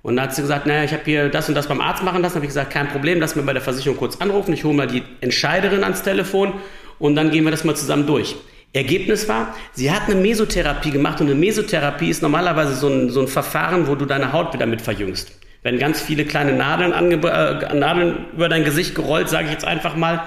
Und 0.06 0.14
dann 0.14 0.26
hat 0.26 0.36
sie 0.36 0.42
gesagt, 0.42 0.66
naja, 0.66 0.84
ich 0.84 0.92
habe 0.92 1.02
hier 1.04 1.28
das 1.28 1.48
und 1.48 1.56
das 1.56 1.66
beim 1.66 1.80
Arzt 1.80 2.04
machen 2.04 2.22
lassen. 2.22 2.36
Habe 2.36 2.44
ich 2.44 2.50
gesagt, 2.50 2.70
kein 2.70 2.86
Problem, 2.86 3.18
lass 3.18 3.34
mir 3.34 3.42
bei 3.42 3.52
der 3.52 3.60
Versicherung 3.60 3.98
kurz 3.98 4.14
anrufen. 4.20 4.52
Ich 4.52 4.62
hole 4.62 4.72
mal 4.72 4.86
die 4.86 5.02
Entscheiderin 5.20 5.82
ans 5.82 6.02
Telefon 6.02 6.52
und 7.00 7.16
dann 7.16 7.32
gehen 7.32 7.42
wir 7.42 7.50
das 7.50 7.64
mal 7.64 7.74
zusammen 7.74 8.06
durch. 8.06 8.36
Ergebnis 8.72 9.28
war, 9.28 9.56
sie 9.72 9.90
hat 9.90 10.02
eine 10.06 10.14
Mesotherapie 10.14 10.92
gemacht 10.92 11.20
und 11.20 11.26
eine 11.26 11.34
Mesotherapie 11.34 12.08
ist 12.08 12.22
normalerweise 12.22 12.76
so 12.76 12.86
ein, 12.86 13.10
so 13.10 13.20
ein 13.20 13.26
Verfahren, 13.26 13.88
wo 13.88 13.96
du 13.96 14.06
deine 14.06 14.32
Haut 14.32 14.54
wieder 14.54 14.66
mit 14.66 14.80
verjüngst. 14.80 15.40
Wenn 15.64 15.76
ganz 15.80 16.00
viele 16.00 16.24
kleine 16.24 16.52
Nadeln, 16.52 16.92
äh, 16.92 17.74
Nadeln 17.74 18.26
über 18.32 18.48
dein 18.48 18.62
Gesicht 18.62 18.94
gerollt, 18.94 19.28
sage 19.28 19.46
ich 19.46 19.52
jetzt 19.54 19.64
einfach 19.64 19.96
mal. 19.96 20.22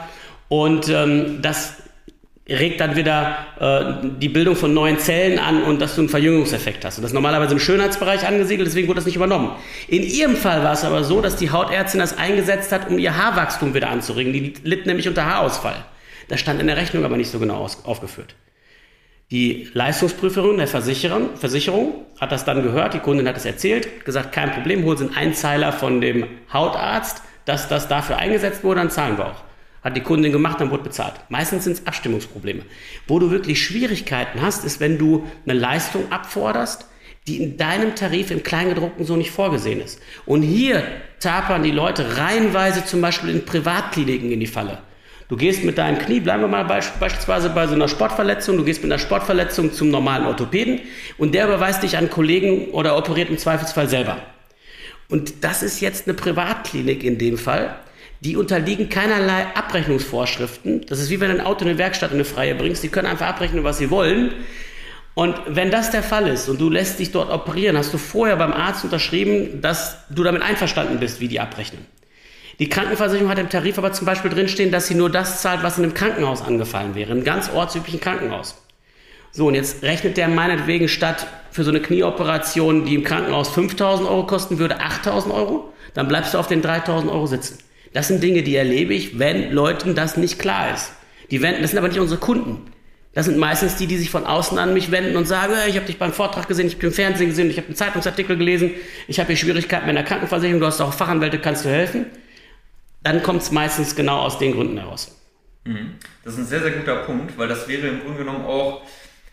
Und 0.50 0.90
ähm, 0.90 1.42
das 1.42 1.76
regt 2.50 2.79
dann 2.79 2.96
wieder 2.96 3.38
äh, 3.60 4.08
die 4.20 4.29
Bildung 4.29 4.56
von 4.56 4.74
neuen 4.74 4.98
Zellen 4.98 5.39
an 5.39 5.63
und 5.63 5.79
dass 5.79 5.96
du 5.96 6.01
einen 6.01 6.10
Verjüngungseffekt 6.10 6.84
hast. 6.84 6.98
Und 6.98 7.03
das 7.03 7.12
ist 7.12 7.15
normalerweise 7.15 7.53
im 7.53 7.60
Schönheitsbereich 7.60 8.27
angesiedelt, 8.27 8.68
deswegen 8.68 8.88
wurde 8.88 8.98
das 8.98 9.06
nicht 9.06 9.15
übernommen. 9.15 9.51
In 9.88 10.03
ihrem 10.03 10.36
Fall 10.36 10.63
war 10.63 10.74
es 10.74 10.84
aber 10.84 11.03
so, 11.03 11.22
dass 11.22 11.36
die 11.36 11.51
Hautärztin 11.51 12.00
das 12.00 12.18
eingesetzt 12.18 12.72
hat, 12.72 12.89
um 12.89 12.98
ihr 12.98 13.15
Haarwachstum 13.18 13.74
wieder 13.74 13.89
anzuregen. 13.89 14.34
Die 14.34 14.53
litt 14.63 14.86
nämlich 14.86 15.08
unter 15.08 15.25
Haarausfall. 15.25 15.86
Das 16.27 16.39
stand 16.39 16.60
in 16.62 16.68
der 16.68 16.77
Rechnung 16.77 17.06
aber 17.06 17.18
nicht 17.18 17.32
so 17.32 17.39
genau 17.39 17.56
aus, 17.56 17.86
aufgeführt. 17.86 18.36
Die 19.32 19.70
Leistungsprüferin 19.74 20.58
der 20.58 20.68
Versicherung, 20.68 21.36
Versicherung 21.36 22.06
hat 22.20 22.32
das 22.32 22.46
dann 22.46 22.63
gehört, 22.63 22.96
die 22.96 23.00
Kundin 23.00 23.27
hat 23.27 23.38
es 23.38 23.46
erzählt, 23.46 24.03
gesagt, 24.03 24.32
kein 24.32 24.51
Problem, 24.51 24.84
holen 24.86 24.98
Sie 24.98 25.06
einen 25.06 25.15
Einzeiler 25.15 25.72
von 25.72 26.01
dem 26.01 26.25
Hautarzt, 26.51 27.22
dass 27.46 27.68
das 27.68 27.88
dafür 27.88 28.18
eingesetzt 28.18 28.63
wurde, 28.63 28.79
dann 28.79 28.89
zahlen 28.89 29.20
wir 29.20 29.27
auch. 29.27 29.49
Hat 29.84 29.96
die 29.96 30.02
Kundin 30.02 30.32
gemacht, 30.32 30.60
dann 30.60 30.72
wurde 30.72 30.84
bezahlt. 30.84 31.14
Meistens 31.30 31.64
sind 31.64 31.74
es 31.74 31.88
Abstimmungsprobleme. 31.88 32.64
Wo 33.08 33.20
du 33.20 33.32
wirklich 33.32 33.64
Schwierigkeiten 33.64 34.42
hast, 34.42 34.66
ist, 34.66 34.80
wenn 34.80 34.98
du 34.98 35.26
eine 35.46 35.58
Leistung 35.58 36.12
abforderst, 36.12 36.86
die 37.28 37.42
in 37.42 37.58
deinem 37.58 37.96
Tarif 37.96 38.32
im 38.32 38.44
Kleingedruckten 38.44 39.06
so 39.06 39.16
nicht 39.16 39.32
vorgesehen 39.32 39.82
ist. 39.82 40.02
Und 40.26 40.42
hier 40.42 40.84
tapern 41.20 41.64
die 41.64 41.72
Leute 41.72 42.18
reihenweise 42.18 42.86
zum 42.86 43.02
Beispiel 43.02 43.30
in 43.30 43.46
Privatkliniken 43.46 44.32
in 44.32 44.40
die 44.40 44.48
Falle. 44.48 44.80
Du 45.30 45.38
gehst 45.38 45.64
mit 45.64 45.78
deinem 45.78 46.00
Knie, 46.00 46.22
bleiben 46.22 46.42
wir 46.42 46.48
mal 46.48 46.64
beispielsweise 46.64 47.52
bei 47.52 47.68
so 47.68 47.76
einer 47.76 47.88
Sportverletzung, 47.88 48.58
du 48.58 48.64
gehst 48.64 48.82
mit 48.82 48.92
einer 48.92 48.98
Sportverletzung 48.98 49.72
zum 49.72 49.92
normalen 49.92 50.26
Orthopäden 50.26 50.82
und 51.20 51.36
der 51.36 51.46
überweist 51.46 51.84
dich 51.84 51.98
an 51.98 52.10
Kollegen 52.10 52.72
oder 52.72 52.98
operiert 52.98 53.30
im 53.30 53.38
Zweifelsfall 53.38 53.88
selber. 53.88 54.18
Und 55.08 55.44
das 55.44 55.62
ist 55.62 55.82
jetzt 55.82 56.08
eine 56.08 56.16
Privatklinik 56.16 57.04
in 57.04 57.20
dem 57.20 57.38
Fall 57.38 57.76
die 58.22 58.36
unterliegen 58.36 58.90
keinerlei 58.90 59.46
Abrechnungsvorschriften. 59.56 60.86
Das 60.88 61.00
ist 61.00 61.10
wie 61.10 61.20
wenn 61.20 61.30
du 61.30 61.40
ein 61.40 61.46
Auto 61.46 61.64
in 61.64 61.70
eine 61.70 61.78
Werkstatt 61.78 62.12
in 62.12 62.18
eine 62.18 62.26
freie 62.26 62.56
bringst. 62.56 62.84
Die 62.84 62.90
können 62.90 63.08
einfach 63.08 63.28
abrechnen, 63.28 63.64
was 63.64 63.78
sie 63.78 63.90
wollen. 63.90 64.34
Und 65.14 65.36
wenn 65.48 65.72
das 65.72 65.92
der 65.92 66.04
Fall 66.04 66.28
ist 66.28 66.48
und 66.50 66.62
du 66.62 66.70
lässt 66.70 67.00
dich 67.00 67.12
dort 67.12 67.32
operieren, 67.32 67.78
hast 67.78 67.94
du 67.94 67.98
vorher 67.98 68.38
beim 68.38 68.54
Arzt 68.54 68.84
unterschrieben, 68.84 69.62
dass 69.62 69.98
du 70.10 70.24
damit 70.24 70.41
einverstanden 70.41 71.00
bist, 71.00 71.20
wie 71.20 71.28
die 71.28 71.39
abrechnen. 71.39 71.86
Die 72.60 72.67
Krankenversicherung 72.67 73.30
hat 73.30 73.39
im 73.39 73.50
Tarif 73.50 73.78
aber 73.78 73.93
zum 73.93 74.06
Beispiel 74.06 74.32
drinstehen, 74.32 74.72
dass 74.72 74.88
sie 74.88 74.96
nur 74.96 75.10
das 75.10 75.41
zahlt, 75.41 75.63
was 75.63 75.78
in 75.78 75.86
einem 75.86 75.93
Krankenhaus 75.93 76.41
angefallen 76.41 76.93
wäre, 76.93 77.13
in 77.13 77.24
ganz 77.24 77.50
ortsüblichen 77.50 78.02
Krankenhaus. 78.02 78.62
So, 79.32 79.48
und 79.48 79.56
jetzt 79.56 79.82
rechnet 79.84 80.17
der 80.17 80.28
meinetwegen 80.28 80.89
statt 80.89 81.28
für 81.52 81.63
so 81.63 81.70
eine 81.70 81.82
Knieoperation, 81.82 82.86
die 82.86 82.96
im 82.96 83.04
Krankenhaus 83.04 83.50
5000 83.50 84.10
Euro 84.10 84.26
kosten 84.26 84.60
würde, 84.60 84.80
8000 84.80 85.34
Euro, 85.34 85.74
dann 85.93 86.08
bleibst 86.08 86.34
du 86.34 86.38
auf 86.38 86.48
den 86.48 86.62
3000 86.62 87.12
Euro 87.12 87.28
sitzen. 87.28 87.60
Das 87.93 88.08
sind 88.08 88.21
Dinge, 88.21 88.43
die 88.43 88.56
erlebe 88.56 88.93
ich, 88.93 89.19
wenn 89.19 89.52
Leuten 89.52 89.95
das 89.95 90.17
nicht 90.17 90.39
klar 90.39 90.73
ist. 90.73 90.91
Die 91.32 91.41
wenden, 91.41 91.62
das 91.62 91.71
sind 91.71 91.80
aber 91.80 91.88
nicht 91.88 91.99
unsere 91.99 92.19
Kunden. 92.19 92.71
Das 93.13 93.25
sind 93.25 93.38
meistens 93.38 93.75
die, 93.75 93.88
die 93.88 93.97
sich 93.97 94.12
von 94.12 94.25
außen 94.25 94.58
an 94.60 94.73
mich 94.73 94.91
wenden 94.91 95.15
und 95.15 95.25
sagen, 95.25 95.54
ich 95.67 95.75
habe 95.75 95.86
dich 95.86 95.97
beim 95.97 96.13
Vortrag 96.13 96.47
gesehen, 96.47 96.67
ich 96.67 96.75
habe 96.75 96.88
im 96.88 96.93
Fernsehen 96.93 97.30
gesehen, 97.30 97.49
ich 97.49 97.58
habe 97.58 97.67
einen 97.67 97.75
Zeitungsartikel 97.75 98.38
gelesen, 98.38 98.71
ich 99.08 99.19
habe 99.19 99.28
hier 99.28 99.38
Schwierigkeiten 99.38 99.88
mit 99.88 99.95
der 99.95 100.04
Krankenversicherung, 100.04 100.60
du 100.60 100.67
hast 100.67 100.80
auch 100.80 100.93
Fachanwälte, 100.93 101.39
kannst 101.39 101.65
du 101.65 101.69
helfen? 101.69 102.06
Dann 103.02 103.23
kommt 103.23 103.41
es 103.41 103.52
meistens 103.52 103.95
genau 103.95 104.19
aus 104.19 104.38
den 104.38 104.54
Gründen 104.54 104.78
heraus. 104.78 105.15
Mhm. 105.65 105.95
Das 106.23 106.34
ist 106.34 106.39
ein 106.39 106.45
sehr, 106.45 106.62
sehr 106.62 106.71
guter 106.71 106.97
Punkt, 106.97 107.38
weil 107.38 107.47
das 107.47 107.67
wäre 107.67 107.88
im 107.88 108.02
Grunde 108.02 108.19
genommen 108.19 108.45
auch 108.45 108.84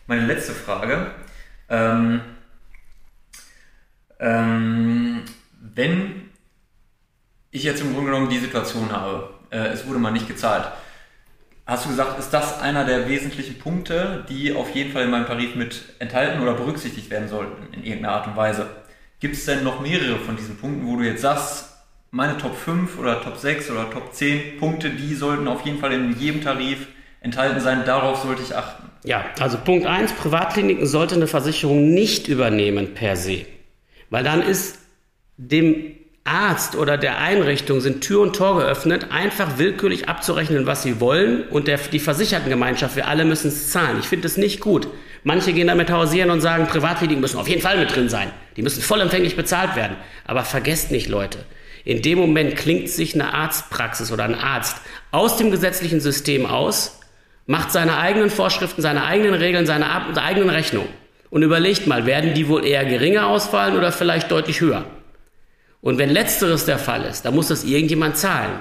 meine 0.07 0.25
letzte 0.25 0.53
Frage. 0.53 1.11
Ähm, 1.69 2.21
ähm, 4.19 5.21
wenn 5.59 6.26
ich 7.57 7.63
jetzt 7.63 7.81
im 7.81 7.93
Grunde 7.93 8.11
genommen 8.11 8.29
die 8.29 8.39
Situation 8.39 8.91
habe, 8.91 9.29
äh, 9.49 9.67
es 9.67 9.85
wurde 9.87 9.99
mal 9.99 10.11
nicht 10.11 10.27
gezahlt. 10.27 10.65
Hast 11.65 11.83
du 11.83 11.89
gesagt, 11.89 12.17
ist 12.17 12.29
das 12.29 12.61
einer 12.61 12.85
der 12.85 13.09
wesentlichen 13.09 13.59
Punkte, 13.59 14.25
die 14.29 14.55
auf 14.55 14.73
jeden 14.73 14.93
Fall 14.93 15.03
in 15.03 15.11
meinem 15.11 15.25
Tarif 15.25 15.55
mit 15.55 15.83
enthalten 15.99 16.41
oder 16.41 16.53
berücksichtigt 16.53 17.09
werden 17.09 17.27
sollten 17.27 17.73
in 17.73 17.83
irgendeiner 17.83 18.15
Art 18.15 18.27
und 18.27 18.37
Weise? 18.37 18.67
Gibt 19.19 19.35
es 19.35 19.45
denn 19.45 19.65
noch 19.65 19.81
mehrere 19.81 20.17
von 20.19 20.37
diesen 20.37 20.57
Punkten, 20.57 20.87
wo 20.87 20.95
du 20.95 21.03
jetzt 21.03 21.21
sagst, 21.21 21.65
meine 22.11 22.37
Top 22.37 22.55
5 22.55 22.97
oder 22.97 23.21
Top 23.21 23.37
6 23.37 23.69
oder 23.71 23.89
Top 23.89 24.13
10 24.13 24.59
Punkte, 24.59 24.91
die 24.91 25.13
sollten 25.13 25.47
auf 25.47 25.65
jeden 25.65 25.79
Fall 25.79 25.91
in 25.91 26.17
jedem 26.17 26.41
Tarif 26.41 26.87
enthalten 27.19 27.59
sein, 27.59 27.83
darauf 27.85 28.23
sollte 28.23 28.43
ich 28.43 28.55
achten? 28.55 28.89
Ja, 29.03 29.25
also 29.39 29.57
Punkt 29.57 29.85
1, 29.85 30.13
Privatkliniken 30.13 30.85
sollte 30.85 31.15
eine 31.15 31.27
Versicherung 31.27 31.93
nicht 31.93 32.29
übernehmen 32.29 32.93
per 32.93 33.17
se, 33.17 33.45
weil 34.09 34.23
dann 34.23 34.41
ist 34.41 34.79
dem 35.37 35.95
Arzt 36.27 36.75
oder 36.75 36.97
der 36.97 37.19
Einrichtung 37.19 37.79
sind 37.79 38.01
Tür 38.01 38.21
und 38.21 38.35
Tor 38.35 38.57
geöffnet, 38.59 39.07
einfach 39.11 39.57
willkürlich 39.57 40.09
abzurechnen, 40.09 40.65
was 40.65 40.83
sie 40.83 40.99
wollen 40.99 41.43
und 41.49 41.67
der, 41.67 41.77
die 41.77 41.99
Versichertengemeinschaft, 41.99 42.95
wir 42.95 43.07
alle 43.07 43.25
müssen 43.25 43.47
es 43.47 43.71
zahlen. 43.71 43.97
Ich 43.99 44.07
finde 44.07 44.23
das 44.23 44.37
nicht 44.37 44.59
gut. 44.59 44.87
Manche 45.23 45.53
gehen 45.53 45.67
damit 45.67 45.89
hausieren 45.89 46.29
und 46.29 46.41
sagen, 46.41 46.67
Privatkliniken 46.67 47.21
müssen 47.21 47.39
auf 47.39 47.47
jeden 47.47 47.61
Fall 47.61 47.77
mit 47.77 47.95
drin 47.95 48.09
sein. 48.09 48.31
Die 48.55 48.61
müssen 48.61 48.81
vollempfänglich 48.81 49.35
bezahlt 49.35 49.75
werden. 49.75 49.97
Aber 50.25 50.43
vergesst 50.43 50.91
nicht, 50.91 51.09
Leute, 51.09 51.39
in 51.83 52.01
dem 52.01 52.17
Moment 52.17 52.55
klingt 52.55 52.89
sich 52.89 53.13
eine 53.13 53.33
Arztpraxis 53.33 54.11
oder 54.11 54.23
ein 54.23 54.35
Arzt 54.35 54.77
aus 55.11 55.37
dem 55.37 55.51
gesetzlichen 55.51 56.01
System 56.01 56.45
aus, 56.45 56.99
macht 57.45 57.71
seine 57.71 57.97
eigenen 57.97 58.29
Vorschriften, 58.29 58.81
seine 58.81 59.05
eigenen 59.05 59.33
Regeln, 59.33 59.65
seine 59.65 59.89
eigenen 60.17 60.49
Rechnungen 60.49 60.89
und 61.29 61.43
überlegt 61.43 61.87
mal, 61.87 62.05
werden 62.05 62.33
die 62.33 62.47
wohl 62.47 62.65
eher 62.65 62.85
geringer 62.85 63.27
ausfallen 63.27 63.77
oder 63.77 63.91
vielleicht 63.91 64.31
deutlich 64.31 64.61
höher? 64.61 64.85
Und 65.81 65.97
wenn 65.97 66.09
letzteres 66.09 66.65
der 66.65 66.79
Fall 66.79 67.03
ist, 67.03 67.23
dann 67.23 67.35
muss 67.35 67.47
das 67.47 67.63
irgendjemand 67.63 68.17
zahlen. 68.17 68.59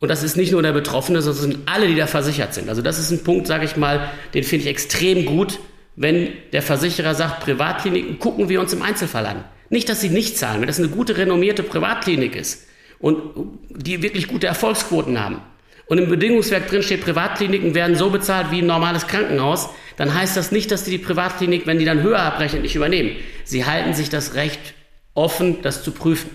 Und 0.00 0.08
das 0.08 0.24
ist 0.24 0.36
nicht 0.36 0.50
nur 0.50 0.62
der 0.62 0.72
Betroffene, 0.72 1.22
sondern 1.22 1.42
sind 1.42 1.58
alle, 1.66 1.86
die 1.86 1.94
da 1.94 2.08
versichert 2.08 2.54
sind. 2.54 2.68
Also 2.68 2.82
das 2.82 2.98
ist 2.98 3.12
ein 3.12 3.22
Punkt, 3.22 3.46
sage 3.46 3.64
ich 3.64 3.76
mal, 3.76 4.10
den 4.34 4.42
finde 4.42 4.64
ich 4.64 4.70
extrem 4.70 5.24
gut, 5.24 5.60
wenn 5.94 6.32
der 6.52 6.62
Versicherer 6.62 7.14
sagt, 7.14 7.44
Privatkliniken 7.44 8.18
gucken 8.18 8.48
wir 8.48 8.60
uns 8.60 8.72
im 8.72 8.82
Einzelfall 8.82 9.26
an. 9.26 9.44
Nicht, 9.70 9.88
dass 9.88 10.00
sie 10.00 10.08
nicht 10.08 10.36
zahlen, 10.36 10.60
wenn 10.60 10.66
das 10.66 10.78
eine 10.78 10.88
gute, 10.88 11.16
renommierte 11.16 11.62
Privatklinik 11.62 12.34
ist 12.34 12.66
und 12.98 13.22
die 13.70 14.02
wirklich 14.02 14.26
gute 14.26 14.46
Erfolgsquoten 14.48 15.20
haben. 15.20 15.40
Und 15.86 15.98
im 15.98 16.08
Bedingungswerk 16.08 16.68
drin 16.68 16.82
steht, 16.82 17.02
Privatkliniken 17.02 17.74
werden 17.74 17.96
so 17.96 18.10
bezahlt 18.10 18.50
wie 18.50 18.60
ein 18.60 18.66
normales 18.66 19.06
Krankenhaus, 19.06 19.68
dann 19.96 20.14
heißt 20.14 20.36
das 20.36 20.52
nicht, 20.52 20.70
dass 20.70 20.84
die, 20.84 20.92
die 20.92 20.98
Privatklinik, 20.98 21.66
wenn 21.66 21.78
die 21.78 21.84
dann 21.84 22.02
höher 22.02 22.20
abrechnen, 22.20 22.62
nicht 22.62 22.74
übernehmen. 22.74 23.12
Sie 23.44 23.64
halten 23.64 23.94
sich 23.94 24.08
das 24.08 24.34
Recht 24.34 24.74
offen, 25.14 25.62
das 25.62 25.82
zu 25.82 25.92
prüfen. 25.92 26.30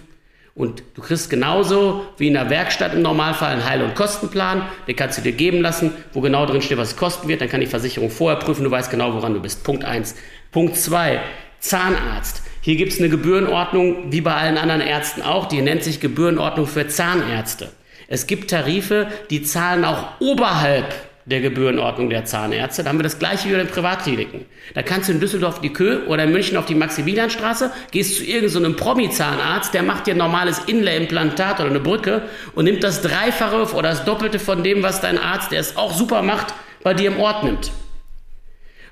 Und 0.56 0.82
du 0.96 1.04
kriegst 1.04 1.30
genauso 1.30 2.04
wie 2.18 2.28
in 2.28 2.34
der 2.34 2.50
Werkstatt 2.50 2.94
im 2.94 3.04
Normalfall 3.04 3.52
einen 3.52 3.70
Heil- 3.70 3.84
und 3.84 3.94
Kostenplan, 3.94 4.64
den 4.88 4.96
kannst 4.96 5.20
du 5.20 5.22
dir 5.22 5.34
geben 5.34 5.62
lassen, 5.62 5.92
wo 6.14 6.22
genau 6.22 6.48
drin 6.48 6.64
steht, 6.64 6.80
was 6.80 6.90
es 6.90 6.98
kosten 6.98 7.28
wird. 7.28 7.42
Dann 7.42 7.50
kann 7.50 7.62
die 7.62 7.68
Versicherung 7.68 8.10
vorher 8.10 8.40
prüfen, 8.40 8.64
du 8.64 8.72
weißt 8.72 8.90
genau, 8.90 9.14
woran 9.14 9.36
du 9.36 9.40
bist. 9.40 9.64
Punkt 9.64 9.86
eins. 9.86 10.16
Punkt 10.52 10.76
zwei: 10.76 11.20
Zahnarzt. 11.60 12.42
Hier 12.62 12.76
gibt 12.76 12.92
es 12.92 13.00
eine 13.00 13.10
Gebührenordnung, 13.10 14.12
wie 14.12 14.22
bei 14.22 14.34
allen 14.34 14.58
anderen 14.58 14.82
Ärzten 14.82 15.22
auch, 15.22 15.46
die 15.46 15.62
nennt 15.62 15.84
sich 15.84 16.00
Gebührenordnung 16.00 16.66
für 16.66 16.88
Zahnärzte. 16.88 17.70
Es 18.08 18.26
gibt 18.26 18.50
Tarife, 18.50 19.08
die 19.30 19.44
zahlen 19.44 19.86
auch 19.86 20.20
oberhalb 20.20 20.94
der 21.28 21.42
Gebührenordnung 21.42 22.10
der 22.10 22.24
Zahnärzte. 22.24 22.84
Da 22.84 22.90
haben 22.90 23.00
wir 23.00 23.04
das 23.04 23.20
gleiche 23.20 23.50
wie 23.50 23.52
bei 23.52 23.58
den 23.60 23.68
Privatkliniken. 23.68 24.46
Da 24.74 24.82
kannst 24.82 25.10
du 25.10 25.14
in 25.14 25.20
Düsseldorf 25.20 25.60
die 25.60 25.74
Kö 25.74 26.06
oder 26.08 26.24
in 26.24 26.32
München 26.32 26.56
auf 26.56 26.66
die 26.66 26.76
Maximilianstraße, 26.76 27.72
gehst 27.92 28.16
zu 28.16 28.24
irgendeinem 28.24 28.72
so 28.72 28.78
Promi-Zahnarzt, 28.78 29.74
der 29.74 29.84
macht 29.84 30.08
dir 30.08 30.12
ein 30.12 30.18
normales 30.18 30.60
Inlay-Implantat 30.68 31.60
oder 31.60 31.70
eine 31.70 31.82
Brücke 31.82 32.24
und 32.56 32.64
nimmt 32.64 32.82
das 32.82 33.02
Dreifache 33.02 33.76
oder 33.76 33.90
das 33.90 34.06
Doppelte 34.06 34.40
von 34.40 34.64
dem, 34.64 34.84
was 34.84 35.02
dein 35.02 35.18
Arzt, 35.18 35.52
der 35.52 35.60
es 35.60 35.76
auch 35.76 35.94
super 35.94 36.22
macht, 36.22 36.54
bei 36.82 36.94
dir 36.94 37.10
im 37.12 37.20
Ort 37.20 37.44
nimmt. 37.44 37.72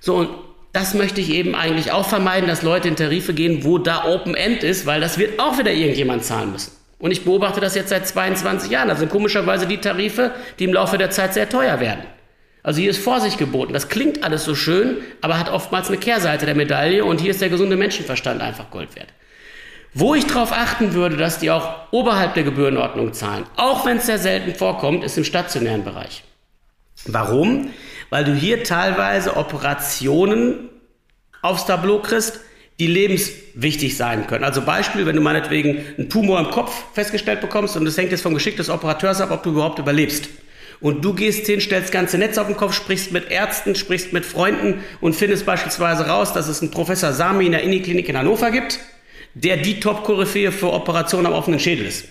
So, 0.01 0.15
und 0.15 0.29
das 0.73 0.93
möchte 0.93 1.21
ich 1.21 1.29
eben 1.29 1.55
eigentlich 1.55 1.93
auch 1.93 2.05
vermeiden, 2.05 2.49
dass 2.49 2.63
Leute 2.63 2.89
in 2.89 2.97
Tarife 2.97 3.33
gehen, 3.33 3.63
wo 3.63 3.77
da 3.77 4.03
Open 4.03 4.35
End 4.35 4.61
ist, 4.61 4.85
weil 4.85 4.99
das 4.99 5.17
wird 5.17 5.39
auch 5.39 5.57
wieder 5.57 5.71
irgendjemand 5.71 6.25
zahlen 6.25 6.51
müssen. 6.51 6.73
Und 6.99 7.11
ich 7.11 7.23
beobachte 7.23 7.61
das 7.61 7.75
jetzt 7.75 7.89
seit 7.89 8.05
22 8.05 8.71
Jahren. 8.71 8.89
Das 8.89 8.99
sind 8.99 9.09
komischerweise 9.09 9.67
die 9.67 9.77
Tarife, 9.77 10.31
die 10.59 10.65
im 10.65 10.73
Laufe 10.73 10.97
der 10.97 11.11
Zeit 11.11 11.33
sehr 11.33 11.47
teuer 11.47 11.79
werden. 11.79 12.01
Also 12.65 12.81
hier 12.81 12.89
ist 12.89 12.97
Vorsicht 12.97 13.37
geboten. 13.37 13.73
Das 13.73 13.89
klingt 13.89 14.23
alles 14.23 14.43
so 14.43 14.55
schön, 14.55 14.97
aber 15.21 15.37
hat 15.37 15.51
oftmals 15.51 15.87
eine 15.89 15.97
Kehrseite 15.97 16.47
der 16.47 16.55
Medaille 16.55 17.05
und 17.05 17.21
hier 17.21 17.29
ist 17.29 17.39
der 17.39 17.49
gesunde 17.49 17.77
Menschenverstand 17.77 18.41
einfach 18.41 18.71
Gold 18.71 18.95
wert. 18.95 19.09
Wo 19.93 20.15
ich 20.15 20.25
darauf 20.25 20.51
achten 20.51 20.93
würde, 20.95 21.15
dass 21.15 21.37
die 21.37 21.51
auch 21.51 21.75
oberhalb 21.91 22.33
der 22.33 22.41
Gebührenordnung 22.41 23.13
zahlen, 23.13 23.43
auch 23.55 23.85
wenn 23.85 23.97
es 23.97 24.07
sehr 24.07 24.17
selten 24.17 24.55
vorkommt, 24.55 25.03
ist 25.03 25.15
im 25.15 25.23
stationären 25.23 25.83
Bereich. 25.83 26.23
Warum? 27.05 27.69
Weil 28.09 28.23
du 28.23 28.33
hier 28.33 28.63
teilweise 28.63 29.37
Operationen 29.37 30.69
aufs 31.43 31.67
Tableau 31.67 31.99
kriegst, 31.99 32.39
die 32.79 32.87
lebenswichtig 32.87 33.95
sein 33.95 34.25
können. 34.25 34.43
Also 34.43 34.63
Beispiel, 34.63 35.05
wenn 35.05 35.15
du 35.15 35.21
meinetwegen 35.21 35.85
einen 35.99 36.09
Tumor 36.09 36.39
im 36.39 36.49
Kopf 36.49 36.73
festgestellt 36.93 37.41
bekommst 37.41 37.77
und 37.77 37.85
es 37.85 37.95
hängt 37.95 38.09
jetzt 38.09 38.21
vom 38.21 38.33
Geschick 38.33 38.57
des 38.57 38.71
Operateurs 38.71 39.21
ab, 39.21 39.29
ob 39.29 39.43
du 39.43 39.51
überhaupt 39.51 39.77
überlebst 39.77 40.29
und 40.79 41.03
du 41.03 41.13
gehst 41.13 41.45
hin, 41.45 41.61
stellst 41.61 41.91
ganze 41.91 42.17
Netz 42.17 42.37
auf 42.37 42.47
den 42.47 42.57
Kopf, 42.57 42.73
sprichst 42.73 43.11
mit 43.11 43.31
Ärzten, 43.31 43.75
sprichst 43.75 44.13
mit 44.13 44.25
Freunden 44.25 44.83
und 45.01 45.15
findest 45.15 45.45
beispielsweise 45.45 46.07
raus, 46.07 46.33
dass 46.33 46.47
es 46.47 46.61
einen 46.61 46.71
Professor 46.71 47.13
Sami 47.13 47.45
in 47.45 47.51
der 47.51 47.63
Inni-Klinik 47.63 48.09
in 48.09 48.17
Hannover 48.17 48.51
gibt, 48.51 48.79
der 49.33 49.57
die 49.57 49.79
Top-Koryphäe 49.79 50.51
für 50.51 50.71
Operationen 50.71 51.27
am 51.27 51.33
offenen 51.33 51.59
Schädel 51.59 51.85
ist. 51.85 52.05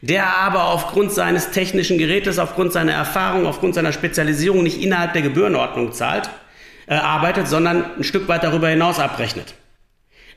Der 0.00 0.36
aber 0.36 0.64
aufgrund 0.64 1.12
seines 1.12 1.50
technischen 1.50 1.98
Gerätes, 1.98 2.38
aufgrund 2.38 2.72
seiner 2.72 2.92
Erfahrung, 2.92 3.46
aufgrund 3.46 3.74
seiner 3.74 3.92
Spezialisierung 3.92 4.62
nicht 4.62 4.82
innerhalb 4.82 5.12
der 5.14 5.22
Gebührenordnung 5.22 5.92
zahlt, 5.92 6.28
äh, 6.86 6.94
arbeitet, 6.94 7.48
sondern 7.48 7.84
ein 7.96 8.04
Stück 8.04 8.28
weit 8.28 8.44
darüber 8.44 8.68
hinaus 8.68 8.98
abrechnet. 8.98 9.54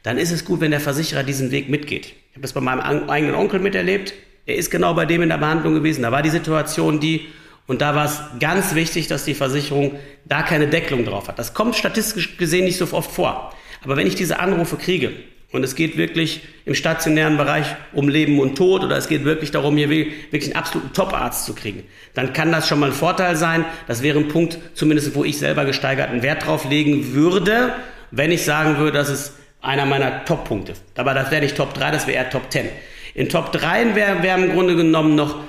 Dann 0.03 0.17
ist 0.17 0.31
es 0.31 0.45
gut, 0.45 0.61
wenn 0.61 0.71
der 0.71 0.79
Versicherer 0.79 1.23
diesen 1.23 1.51
Weg 1.51 1.69
mitgeht. 1.69 2.05
Ich 2.05 2.35
habe 2.35 2.41
das 2.43 2.53
bei 2.53 2.61
meinem 2.61 3.09
eigenen 3.09 3.35
Onkel 3.35 3.59
miterlebt. 3.59 4.13
Er 4.45 4.55
ist 4.55 4.71
genau 4.71 4.93
bei 4.93 5.05
dem 5.05 5.21
in 5.21 5.29
der 5.29 5.37
Behandlung 5.37 5.73
gewesen. 5.73 6.03
Da 6.03 6.11
war 6.13 6.21
die 6.21 6.29
Situation 6.29 7.01
die, 7.01 7.27
und 7.67 7.81
da 7.81 7.95
war 7.95 8.05
es 8.05 8.21
ganz 8.39 8.75
wichtig, 8.75 9.07
dass 9.07 9.25
die 9.25 9.33
Versicherung 9.33 9.99
da 10.25 10.41
keine 10.41 10.67
Deckelung 10.67 11.03
drauf 11.03 11.27
hat. 11.27 11.37
Das 11.37 11.53
kommt 11.53 11.75
statistisch 11.75 12.37
gesehen 12.37 12.63
nicht 12.65 12.77
so 12.77 12.87
oft 12.93 13.11
vor. 13.11 13.53
Aber 13.83 13.97
wenn 13.97 14.07
ich 14.07 14.15
diese 14.15 14.39
Anrufe 14.39 14.77
kriege 14.77 15.11
und 15.51 15.63
es 15.63 15.75
geht 15.75 15.97
wirklich 15.97 16.41
im 16.65 16.75
stationären 16.75 17.35
Bereich 17.37 17.67
um 17.91 18.07
Leben 18.07 18.39
und 18.39 18.57
Tod 18.57 18.83
oder 18.83 18.97
es 18.97 19.09
geht 19.09 19.25
wirklich 19.25 19.51
darum, 19.51 19.75
hier 19.75 19.89
wirklich 19.89 20.45
einen 20.45 20.55
absoluten 20.55 20.93
Top-Arzt 20.93 21.45
zu 21.45 21.53
kriegen, 21.53 21.83
dann 22.13 22.31
kann 22.31 22.53
das 22.53 22.69
schon 22.69 22.79
mal 22.79 22.87
ein 22.87 22.95
Vorteil 22.95 23.35
sein. 23.35 23.65
Das 23.87 24.01
wäre 24.01 24.17
ein 24.17 24.29
Punkt, 24.29 24.57
zumindest 24.73 25.13
wo 25.13 25.25
ich 25.25 25.37
selber 25.37 25.65
gesteigerten 25.65 26.23
Wert 26.23 26.45
drauf 26.45 26.69
legen 26.69 27.13
würde, 27.13 27.73
wenn 28.11 28.31
ich 28.31 28.45
sagen 28.45 28.77
würde, 28.77 28.97
dass 28.97 29.09
es 29.09 29.33
einer 29.61 29.85
meiner 29.85 30.23
Top-Punkte. 30.23 30.73
Aber 30.95 31.13
das 31.13 31.31
wäre 31.31 31.41
nicht 31.41 31.57
Top 31.57 31.73
3, 31.73 31.91
das 31.91 32.07
wäre 32.07 32.17
eher 32.17 32.29
Top 32.29 32.49
10. 32.49 32.69
In 33.13 33.27
Top 33.27 33.51
3 33.51 33.95
wäre 33.95 34.23
wär 34.23 34.35
im 34.35 34.53
Grunde 34.53 34.75
genommen 34.75 35.15
noch 35.15 35.43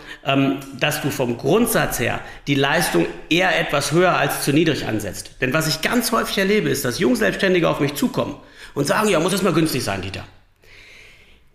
dass 0.79 1.01
du 1.01 1.11
vom 1.11 1.39
Grundsatz 1.39 2.01
her 2.01 2.21
die 2.47 2.55
Leistung 2.55 3.07
eher 3.31 3.59
etwas 3.59 3.93
höher 3.93 4.17
als 4.17 4.43
zu 4.45 4.53
niedrig 4.53 4.87
ansetzt. 4.87 5.37
Denn 5.41 5.55
was 5.55 5.69
ich 5.69 5.81
ganz 5.81 6.13
häufig 6.13 6.39
erlebe, 6.39 6.69
ist, 6.69 6.85
dass 6.85 6.99
Jungselbstständige 6.99 7.69
auf 7.69 7.81
mich 7.81 7.95
zukommen 7.95 8.37
und 8.75 8.87
sagen, 8.87 9.09
ja, 9.09 9.21
muss 9.21 9.33
es 9.33 9.43
mal 9.43 9.53
günstig 9.53 9.83
sein, 9.85 10.03
Dieter. 10.03 10.25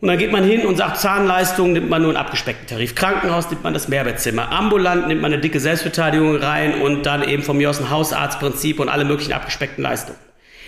Und 0.04 0.10
dann 0.10 0.18
geht 0.18 0.34
man 0.34 0.44
hin 0.44 0.66
und 0.66 0.76
sagt, 0.76 0.98
Zahnleistung 0.98 1.72
nimmt 1.72 1.90
man 1.90 2.02
nur 2.02 2.12
einen 2.12 2.18
abgespeckten 2.18 2.68
Tarif. 2.68 2.94
Krankenhaus 2.94 3.50
nimmt 3.50 3.64
man 3.64 3.74
das 3.74 3.88
Mehrbettzimmer. 3.88 4.52
Ambulant 4.52 5.08
nimmt 5.08 5.22
man 5.22 5.32
eine 5.32 5.42
dicke 5.42 5.62
Selbstbeteiligung 5.62 6.36
rein 6.36 6.82
und 6.82 7.06
dann 7.06 7.24
eben 7.24 7.42
von 7.42 7.56
mir 7.56 7.70
aus 7.70 7.80
ein 7.80 7.90
Hausarztprinzip 7.90 8.82
und 8.82 8.90
alle 8.90 9.06
möglichen 9.06 9.32
abgespeckten 9.32 9.82
Leistungen. 9.82 10.20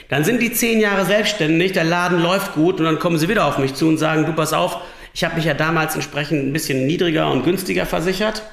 Dann 0.07 0.23
sind 0.23 0.41
die 0.41 0.53
zehn 0.53 0.79
Jahre 0.79 1.03
selbstständig, 1.03 1.73
der 1.73 1.83
Laden 1.83 2.21
läuft 2.21 2.53
gut 2.53 2.79
und 2.79 2.85
dann 2.85 2.97
kommen 2.97 3.17
sie 3.17 3.27
wieder 3.27 3.45
auf 3.45 3.57
mich 3.57 3.73
zu 3.73 3.89
und 3.89 3.97
sagen, 3.97 4.25
du 4.25 4.31
pass 4.31 4.53
auf, 4.53 4.77
ich 5.15 5.23
habe 5.23 5.35
mich 5.35 5.45
ja 5.45 5.53
damals 5.53 5.95
entsprechend 5.95 6.45
ein 6.45 6.51
bisschen 6.51 6.85
niedriger 6.85 7.31
und 7.31 7.43
günstiger 7.43 7.85
versichert. 7.85 8.43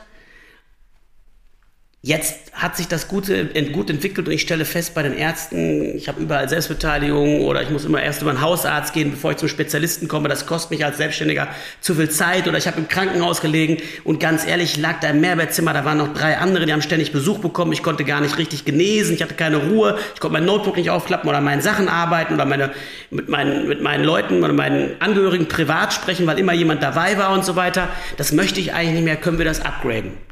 Jetzt 2.04 2.50
hat 2.52 2.76
sich 2.76 2.88
das 2.88 3.06
Gute, 3.06 3.46
gut 3.70 3.88
entwickelt 3.88 4.26
und 4.26 4.34
ich 4.34 4.42
stelle 4.42 4.64
fest 4.64 4.92
bei 4.92 5.04
den 5.04 5.16
Ärzten, 5.16 5.96
ich 5.96 6.08
habe 6.08 6.20
überall 6.20 6.48
Selbstbeteiligung 6.48 7.42
oder 7.42 7.62
ich 7.62 7.70
muss 7.70 7.84
immer 7.84 8.02
erst 8.02 8.22
über 8.22 8.30
einen 8.30 8.40
Hausarzt 8.40 8.92
gehen, 8.92 9.12
bevor 9.12 9.30
ich 9.30 9.36
zum 9.36 9.46
Spezialisten 9.46 10.08
komme. 10.08 10.28
Das 10.28 10.44
kostet 10.44 10.72
mich 10.72 10.84
als 10.84 10.96
Selbstständiger 10.96 11.46
zu 11.80 11.94
viel 11.94 12.10
Zeit 12.10 12.48
oder 12.48 12.58
ich 12.58 12.66
habe 12.66 12.78
im 12.78 12.88
Krankenhaus 12.88 13.40
gelegen 13.40 13.76
und 14.02 14.18
ganz 14.18 14.44
ehrlich, 14.44 14.76
lag 14.78 14.98
da 14.98 15.10
im 15.10 15.20
Mehrbettzimmer, 15.20 15.72
da 15.72 15.84
waren 15.84 15.98
noch 15.98 16.12
drei 16.12 16.38
andere, 16.38 16.66
die 16.66 16.72
haben 16.72 16.82
ständig 16.82 17.12
Besuch 17.12 17.38
bekommen. 17.38 17.72
Ich 17.72 17.84
konnte 17.84 18.02
gar 18.02 18.20
nicht 18.20 18.36
richtig 18.36 18.64
genesen, 18.64 19.14
ich 19.14 19.22
hatte 19.22 19.34
keine 19.34 19.58
Ruhe, 19.58 19.96
ich 20.14 20.20
konnte 20.20 20.32
mein 20.32 20.44
Notebook 20.44 20.76
nicht 20.76 20.90
aufklappen 20.90 21.30
oder 21.30 21.40
meinen 21.40 21.62
Sachen 21.62 21.88
arbeiten 21.88 22.34
oder 22.34 22.46
meine, 22.46 22.72
mit, 23.10 23.28
meinen, 23.28 23.68
mit 23.68 23.80
meinen 23.80 24.02
Leuten 24.02 24.42
oder 24.42 24.52
meinen 24.52 25.00
Angehörigen 25.00 25.46
privat 25.46 25.92
sprechen, 25.92 26.26
weil 26.26 26.40
immer 26.40 26.52
jemand 26.52 26.82
dabei 26.82 27.16
war 27.16 27.32
und 27.32 27.44
so 27.44 27.54
weiter. 27.54 27.88
Das 28.16 28.32
möchte 28.32 28.58
ich 28.58 28.74
eigentlich 28.74 28.94
nicht 28.94 29.04
mehr, 29.04 29.16
können 29.16 29.38
wir 29.38 29.44
das 29.44 29.60
upgraden? 29.60 30.31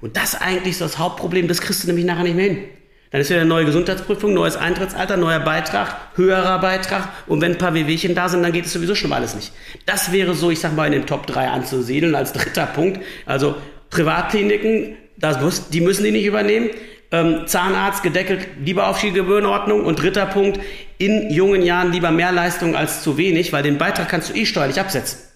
Und 0.00 0.16
das 0.16 0.40
eigentlich 0.40 0.72
ist 0.72 0.80
das 0.80 0.98
Hauptproblem, 0.98 1.48
das 1.48 1.60
kriegst 1.60 1.82
du 1.82 1.86
nämlich 1.86 2.06
nachher 2.06 2.24
nicht 2.24 2.36
mehr 2.36 2.46
hin. 2.46 2.64
Dann 3.10 3.20
ist 3.20 3.30
wieder 3.30 3.40
eine 3.40 3.48
neue 3.48 3.64
Gesundheitsprüfung, 3.64 4.34
neues 4.34 4.56
Eintrittsalter, 4.56 5.16
neuer 5.16 5.40
Beitrag, 5.40 5.96
höherer 6.14 6.60
Beitrag. 6.60 7.08
Und 7.26 7.40
wenn 7.40 7.52
ein 7.52 7.58
paar 7.58 7.74
Wehwehchen 7.74 8.14
da 8.14 8.28
sind, 8.28 8.42
dann 8.44 8.52
geht 8.52 8.66
es 8.66 8.72
sowieso 8.72 8.94
schon 8.94 9.12
alles 9.12 9.34
nicht. 9.34 9.52
Das 9.84 10.12
wäre 10.12 10.34
so, 10.34 10.50
ich 10.50 10.60
sag 10.60 10.76
mal, 10.76 10.86
in 10.86 10.92
den 10.92 11.06
Top 11.06 11.26
3 11.26 11.48
anzusiedeln 11.48 12.14
als 12.14 12.32
dritter 12.34 12.66
Punkt. 12.66 13.00
Also 13.26 13.56
Privatkliniken, 13.90 14.96
das 15.16 15.40
muss, 15.40 15.70
die 15.70 15.80
müssen 15.80 16.04
die 16.04 16.12
nicht 16.12 16.24
übernehmen. 16.24 16.70
Ähm, 17.10 17.48
Zahnarzt 17.48 18.04
gedeckelt, 18.04 18.46
lieber 18.64 18.86
auf 18.86 19.02
Gebührenordnung. 19.02 19.84
Und 19.84 20.00
dritter 20.00 20.26
Punkt, 20.26 20.60
in 20.98 21.30
jungen 21.30 21.62
Jahren 21.62 21.90
lieber 21.90 22.12
mehr 22.12 22.30
Leistung 22.30 22.76
als 22.76 23.02
zu 23.02 23.16
wenig, 23.16 23.52
weil 23.52 23.64
den 23.64 23.76
Beitrag 23.76 24.08
kannst 24.08 24.30
du 24.30 24.34
eh 24.34 24.46
steuerlich 24.46 24.78
absetzen. 24.78 25.29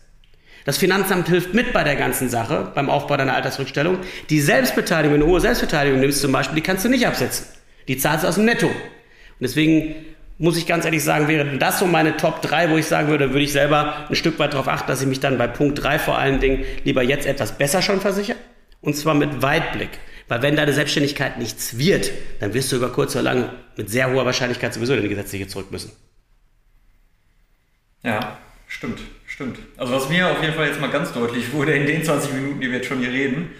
Das 0.64 0.78
Finanzamt 0.78 1.28
hilft 1.28 1.52
mit 1.52 1.72
bei 1.72 1.84
der 1.84 1.96
ganzen 1.96 2.28
Sache, 2.28 2.72
beim 2.74 2.88
Aufbau 2.88 3.16
deiner 3.16 3.34
Altersrückstellung. 3.34 3.98
Die 4.30 4.40
Selbstbeteiligung, 4.40 5.14
wenn 5.14 5.20
du 5.20 5.26
hohe 5.26 5.40
Selbstbeteiligung 5.40 6.00
nimmst 6.00 6.20
zum 6.20 6.32
Beispiel, 6.32 6.56
die 6.56 6.62
kannst 6.62 6.84
du 6.84 6.88
nicht 6.88 7.06
absetzen. 7.06 7.46
Die 7.86 7.98
zahlst 7.98 8.24
du 8.24 8.28
aus 8.28 8.36
dem 8.36 8.46
Netto. 8.46 8.66
Und 8.66 8.74
deswegen 9.40 9.94
muss 10.38 10.56
ich 10.56 10.66
ganz 10.66 10.84
ehrlich 10.84 11.04
sagen, 11.04 11.28
wäre 11.28 11.58
das 11.58 11.78
so 11.78 11.86
meine 11.86 12.16
Top 12.16 12.42
3, 12.42 12.70
wo 12.70 12.76
ich 12.76 12.86
sagen 12.86 13.08
würde, 13.08 13.30
würde 13.30 13.44
ich 13.44 13.52
selber 13.52 14.06
ein 14.08 14.16
Stück 14.16 14.38
weit 14.38 14.54
darauf 14.54 14.68
achten, 14.68 14.88
dass 14.88 15.02
ich 15.02 15.06
mich 15.06 15.20
dann 15.20 15.38
bei 15.38 15.46
Punkt 15.46 15.82
3 15.82 15.98
vor 15.98 16.18
allen 16.18 16.40
Dingen 16.40 16.64
lieber 16.84 17.02
jetzt 17.02 17.26
etwas 17.26 17.56
besser 17.56 17.82
schon 17.82 18.00
versichere. 18.00 18.38
Und 18.80 18.96
zwar 18.96 19.14
mit 19.14 19.42
Weitblick. 19.42 19.90
Weil 20.28 20.42
wenn 20.42 20.56
deine 20.56 20.72
Selbstständigkeit 20.72 21.38
nichts 21.38 21.76
wird, 21.76 22.10
dann 22.40 22.54
wirst 22.54 22.72
du 22.72 22.76
über 22.76 22.90
kurz 22.90 23.14
oder 23.14 23.22
lang 23.22 23.50
mit 23.76 23.90
sehr 23.90 24.10
hoher 24.10 24.24
Wahrscheinlichkeit 24.24 24.72
sowieso 24.72 24.94
in 24.94 25.02
die 25.02 25.08
gesetzliche 25.08 25.46
zurück 25.46 25.70
müssen. 25.70 25.92
Ja, 28.02 28.38
stimmt. 28.66 29.00
Stimmt. 29.34 29.58
Also 29.76 29.92
was 29.92 30.08
mir 30.08 30.30
auf 30.30 30.40
jeden 30.40 30.54
Fall 30.54 30.68
jetzt 30.68 30.80
mal 30.80 30.90
ganz 30.90 31.12
deutlich 31.12 31.52
wurde 31.52 31.72
in 31.72 31.86
den 31.86 32.04
20 32.04 32.34
Minuten, 32.34 32.60
die 32.60 32.68
wir 32.68 32.76
jetzt 32.76 32.86
schon 32.86 33.00
hier 33.00 33.10
reden, 33.10 33.50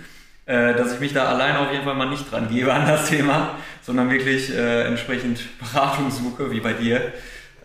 äh, 0.46 0.72
dass 0.72 0.94
ich 0.94 1.00
mich 1.00 1.12
da 1.12 1.24
alleine 1.24 1.58
auf 1.58 1.72
jeden 1.72 1.82
Fall 1.82 1.96
mal 1.96 2.08
nicht 2.08 2.30
dran 2.30 2.48
gebe 2.48 2.72
an 2.72 2.86
das 2.86 3.08
Thema, 3.08 3.58
sondern 3.82 4.08
wirklich 4.08 4.54
äh, 4.54 4.84
entsprechend 4.84 5.40
Beratung 5.58 6.12
suche, 6.12 6.52
wie 6.52 6.60
bei 6.60 6.74
dir. 6.74 7.12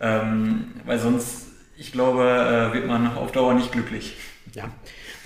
Ähm, 0.01 0.69
weil 0.85 0.97
sonst, 0.97 1.49
ich 1.77 1.91
glaube, 1.91 2.71
äh, 2.71 2.73
wird 2.73 2.87
man 2.87 3.15
auf 3.15 3.31
Dauer 3.31 3.53
nicht 3.53 3.71
glücklich. 3.71 4.15
Ja. 4.55 4.63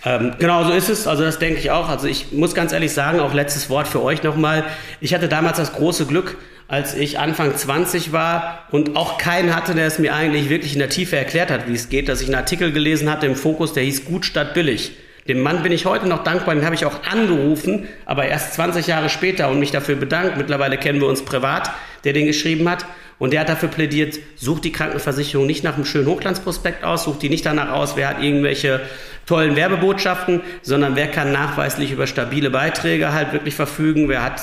Ähm, 0.03 0.35
genau 0.37 0.65
so 0.65 0.73
ist 0.73 0.89
es. 0.89 1.07
Also 1.07 1.23
das 1.23 1.39
denke 1.39 1.61
ich 1.61 1.71
auch. 1.71 1.87
Also 1.87 2.07
ich 2.07 2.33
muss 2.33 2.53
ganz 2.53 2.73
ehrlich 2.73 2.91
sagen, 2.91 3.21
auch 3.21 3.33
letztes 3.33 3.69
Wort 3.69 3.87
für 3.87 4.03
euch 4.03 4.23
nochmal. 4.23 4.65
Ich 4.99 5.13
hatte 5.13 5.29
damals 5.29 5.55
das 5.55 5.71
große 5.71 6.05
Glück, 6.05 6.35
als 6.73 6.95
ich 6.95 7.19
Anfang 7.19 7.55
20 7.55 8.13
war 8.13 8.65
und 8.71 8.95
auch 8.95 9.19
keinen 9.19 9.55
hatte, 9.55 9.75
der 9.75 9.85
es 9.85 9.99
mir 9.99 10.15
eigentlich 10.15 10.49
wirklich 10.49 10.73
in 10.73 10.79
der 10.79 10.89
Tiefe 10.89 11.15
erklärt 11.15 11.51
hat, 11.51 11.67
wie 11.67 11.75
es 11.75 11.87
geht, 11.87 12.09
dass 12.09 12.19
ich 12.19 12.25
einen 12.25 12.35
Artikel 12.35 12.71
gelesen 12.71 13.11
hatte 13.11 13.27
im 13.27 13.35
Fokus, 13.35 13.73
der 13.73 13.83
hieß 13.83 14.05
Gut 14.05 14.25
statt 14.25 14.55
billig. 14.55 14.93
Dem 15.27 15.41
Mann 15.41 15.61
bin 15.61 15.71
ich 15.71 15.85
heute 15.85 16.07
noch 16.07 16.23
dankbar, 16.23 16.55
den 16.55 16.65
habe 16.65 16.73
ich 16.73 16.87
auch 16.87 17.03
angerufen, 17.03 17.87
aber 18.07 18.25
erst 18.25 18.55
20 18.55 18.87
Jahre 18.87 19.09
später 19.09 19.51
und 19.51 19.59
mich 19.59 19.69
dafür 19.69 19.95
bedankt. 19.97 20.35
Mittlerweile 20.35 20.79
kennen 20.79 20.99
wir 20.99 21.07
uns 21.07 21.23
privat, 21.23 21.69
der 22.05 22.13
den 22.13 22.25
geschrieben 22.25 22.67
hat. 22.67 22.87
Und 23.19 23.33
der 23.33 23.41
hat 23.41 23.49
dafür 23.49 23.69
plädiert, 23.69 24.17
sucht 24.35 24.63
die 24.63 24.71
Krankenversicherung 24.71 25.45
nicht 25.45 25.63
nach 25.63 25.75
einem 25.75 25.85
schönen 25.85 26.07
Hochglanzprospekt 26.07 26.83
aus, 26.83 27.03
sucht 27.03 27.21
die 27.21 27.29
nicht 27.29 27.45
danach 27.45 27.69
aus, 27.69 27.95
wer 27.95 28.09
hat 28.09 28.23
irgendwelche 28.23 28.81
tollen 29.27 29.55
Werbebotschaften, 29.55 30.41
sondern 30.63 30.95
wer 30.95 31.07
kann 31.07 31.31
nachweislich 31.31 31.91
über 31.91 32.07
stabile 32.07 32.49
Beiträge 32.49 33.13
halt 33.13 33.31
wirklich 33.31 33.53
verfügen, 33.53 34.09
wer 34.09 34.23
hat 34.23 34.39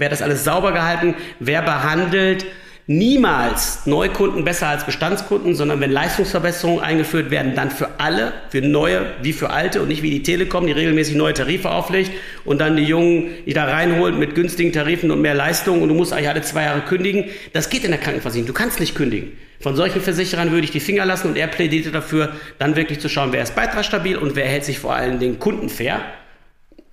wer 0.00 0.08
das 0.08 0.22
alles 0.22 0.44
sauber 0.44 0.72
gehalten, 0.72 1.14
wer 1.40 1.60
behandelt 1.60 2.46
niemals 2.86 3.86
Neukunden 3.86 4.44
besser 4.44 4.66
als 4.66 4.84
Bestandskunden, 4.84 5.54
sondern 5.54 5.78
wenn 5.80 5.92
Leistungsverbesserungen 5.92 6.82
eingeführt 6.82 7.30
werden, 7.30 7.54
dann 7.54 7.70
für 7.70 8.00
alle, 8.00 8.32
für 8.48 8.62
neue 8.62 9.02
wie 9.22 9.34
für 9.34 9.50
alte 9.50 9.82
und 9.82 9.88
nicht 9.88 10.02
wie 10.02 10.10
die 10.10 10.22
Telekom, 10.22 10.66
die 10.66 10.72
regelmäßig 10.72 11.16
neue 11.16 11.34
Tarife 11.34 11.70
auflegt 11.70 12.10
und 12.46 12.60
dann 12.62 12.76
die 12.76 12.82
Jungen, 12.82 13.28
die 13.46 13.52
da 13.52 13.66
reinholt 13.66 14.18
mit 14.18 14.34
günstigen 14.34 14.72
Tarifen 14.72 15.10
und 15.10 15.20
mehr 15.20 15.34
Leistung 15.34 15.82
und 15.82 15.88
du 15.90 15.94
musst 15.94 16.14
eigentlich 16.14 16.30
alle 16.30 16.42
zwei 16.42 16.64
Jahre 16.64 16.80
kündigen. 16.80 17.26
Das 17.52 17.68
geht 17.68 17.84
in 17.84 17.90
der 17.90 18.00
Krankenversicherung. 18.00 18.46
Du 18.46 18.54
kannst 18.54 18.80
nicht 18.80 18.94
kündigen. 18.94 19.36
Von 19.60 19.76
solchen 19.76 20.00
Versicherern 20.00 20.50
würde 20.50 20.64
ich 20.64 20.72
die 20.72 20.80
Finger 20.80 21.04
lassen 21.04 21.28
und 21.28 21.36
er 21.36 21.46
plädierte 21.46 21.92
dafür, 21.92 22.32
dann 22.58 22.74
wirklich 22.74 23.00
zu 23.00 23.10
schauen, 23.10 23.32
wer 23.32 23.42
ist 23.42 23.54
beitragsstabil 23.54 24.16
und 24.16 24.34
wer 24.34 24.46
hält 24.46 24.64
sich 24.64 24.78
vor 24.78 24.94
allen 24.94 25.18
Dingen 25.20 25.38
kundenfair. 25.38 26.00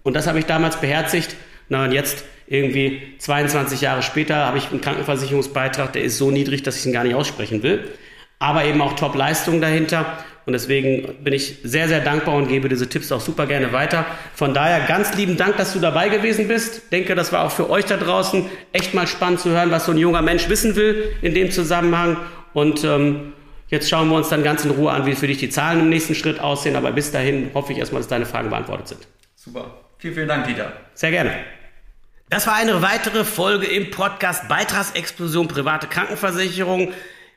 Und 0.03 0.13
das 0.13 0.27
habe 0.27 0.39
ich 0.39 0.45
damals 0.45 0.81
beherzigt. 0.81 1.37
Na, 1.69 1.85
und 1.85 1.91
jetzt 1.91 2.23
irgendwie 2.47 3.01
22 3.19 3.81
Jahre 3.81 4.01
später 4.01 4.35
habe 4.37 4.57
ich 4.57 4.71
einen 4.71 4.81
Krankenversicherungsbeitrag, 4.81 5.93
der 5.93 6.03
ist 6.03 6.17
so 6.17 6.31
niedrig, 6.31 6.63
dass 6.63 6.79
ich 6.79 6.85
ihn 6.85 6.93
gar 6.93 7.03
nicht 7.03 7.15
aussprechen 7.15 7.61
will. 7.61 7.87
Aber 8.39 8.63
eben 8.63 8.81
auch 8.81 8.93
Top-Leistungen 8.93 9.61
dahinter. 9.61 10.17
Und 10.45 10.53
deswegen 10.53 11.23
bin 11.23 11.33
ich 11.33 11.57
sehr, 11.63 11.89
sehr 11.89 11.99
dankbar 11.99 12.35
und 12.35 12.47
gebe 12.47 12.69
diese 12.69 12.87
Tipps 12.87 13.11
auch 13.11 13.19
super 13.19 13.47
gerne 13.47 13.73
weiter. 13.73 14.05
Von 14.33 14.53
daher 14.53 14.79
ganz 14.87 15.13
lieben 15.15 15.35
Dank, 15.35 15.57
dass 15.57 15.73
du 15.73 15.79
dabei 15.79 16.07
gewesen 16.07 16.47
bist. 16.47 16.89
Denke, 16.93 17.15
das 17.15 17.33
war 17.33 17.45
auch 17.45 17.51
für 17.51 17.69
euch 17.69 17.83
da 17.83 17.97
draußen 17.97 18.45
echt 18.71 18.93
mal 18.93 19.07
spannend 19.07 19.41
zu 19.41 19.49
hören, 19.49 19.71
was 19.71 19.85
so 19.85 19.91
ein 19.91 19.97
junger 19.97 20.21
Mensch 20.21 20.47
wissen 20.47 20.77
will 20.77 21.11
in 21.21 21.33
dem 21.33 21.51
Zusammenhang. 21.51 22.15
Und 22.53 22.85
ähm, 22.85 23.33
jetzt 23.67 23.89
schauen 23.89 24.07
wir 24.07 24.15
uns 24.15 24.29
dann 24.29 24.41
ganz 24.41 24.63
in 24.63 24.71
Ruhe 24.71 24.91
an, 24.91 25.05
wie 25.05 25.15
für 25.15 25.27
dich 25.27 25.39
die 25.39 25.49
Zahlen 25.49 25.81
im 25.81 25.89
nächsten 25.89 26.15
Schritt 26.15 26.39
aussehen. 26.39 26.77
Aber 26.77 26.93
bis 26.93 27.11
dahin 27.11 27.51
hoffe 27.53 27.73
ich 27.73 27.79
erstmal, 27.79 27.99
dass 27.99 28.07
deine 28.07 28.25
Fragen 28.25 28.49
beantwortet 28.49 28.87
sind. 28.87 29.07
Super. 29.35 29.65
Vielen, 29.97 30.13
vielen 30.13 30.27
Dank, 30.29 30.47
Dieter. 30.47 30.71
Sehr 30.93 31.11
gerne. 31.11 31.31
Das 32.29 32.45
war 32.45 32.55
eine 32.55 32.81
weitere 32.81 33.23
Folge 33.23 33.67
im 33.67 33.89
Podcast 33.89 34.49
Beitragsexplosion 34.49 35.47
private 35.47 35.87
Krankenversicherung. 35.87 36.91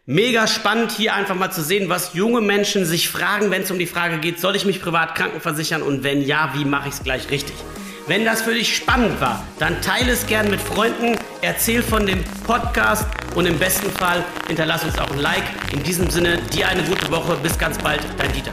Mega 0.05 0.48
spannend 0.48 0.90
hier 0.90 1.14
einfach 1.14 1.37
mal 1.37 1.53
zu 1.53 1.62
sehen, 1.62 1.88
was 1.88 2.14
junge 2.14 2.40
Menschen 2.40 2.85
sich 2.85 3.09
fragen, 3.09 3.53
wenn 3.53 3.62
es 3.62 3.70
um 3.70 3.79
die 3.79 3.87
Frage 3.87 4.18
geht, 4.18 4.40
soll 4.40 4.57
ich 4.57 4.64
mich 4.64 4.83
privat 4.83 5.14
krankenversichern 5.14 5.83
und 5.83 6.03
wenn 6.03 6.22
ja, 6.22 6.55
wie 6.57 6.64
mache 6.64 6.88
ich 6.88 6.94
es 6.94 7.05
gleich 7.05 7.31
richtig? 7.31 7.55
Wenn 8.09 8.24
das 8.24 8.42
für 8.42 8.53
dich 8.53 8.74
spannend 8.74 9.20
war, 9.20 9.46
dann 9.61 9.81
teile 9.81 10.11
es 10.11 10.26
gern 10.26 10.50
mit 10.50 10.61
Freunden, 10.61 11.16
erzähl 11.40 11.85
von 11.85 12.05
dem 12.05 12.24
Podcast 12.44 13.07
und 13.37 13.46
im 13.46 13.61
besten 13.61 13.92
Fall 13.92 14.24
hinterlass 14.48 14.83
uns 14.83 14.98
auch 14.98 15.12
ein 15.12 15.20
Like. 15.20 15.44
In 15.72 15.85
diesem 15.85 16.11
Sinne, 16.11 16.38
dir 16.53 16.66
eine 16.66 16.83
gute 16.83 17.09
Woche. 17.12 17.37
Bis 17.40 17.57
ganz 17.57 17.79
bald, 17.79 18.00
dein 18.18 18.33
Dieter. 18.33 18.53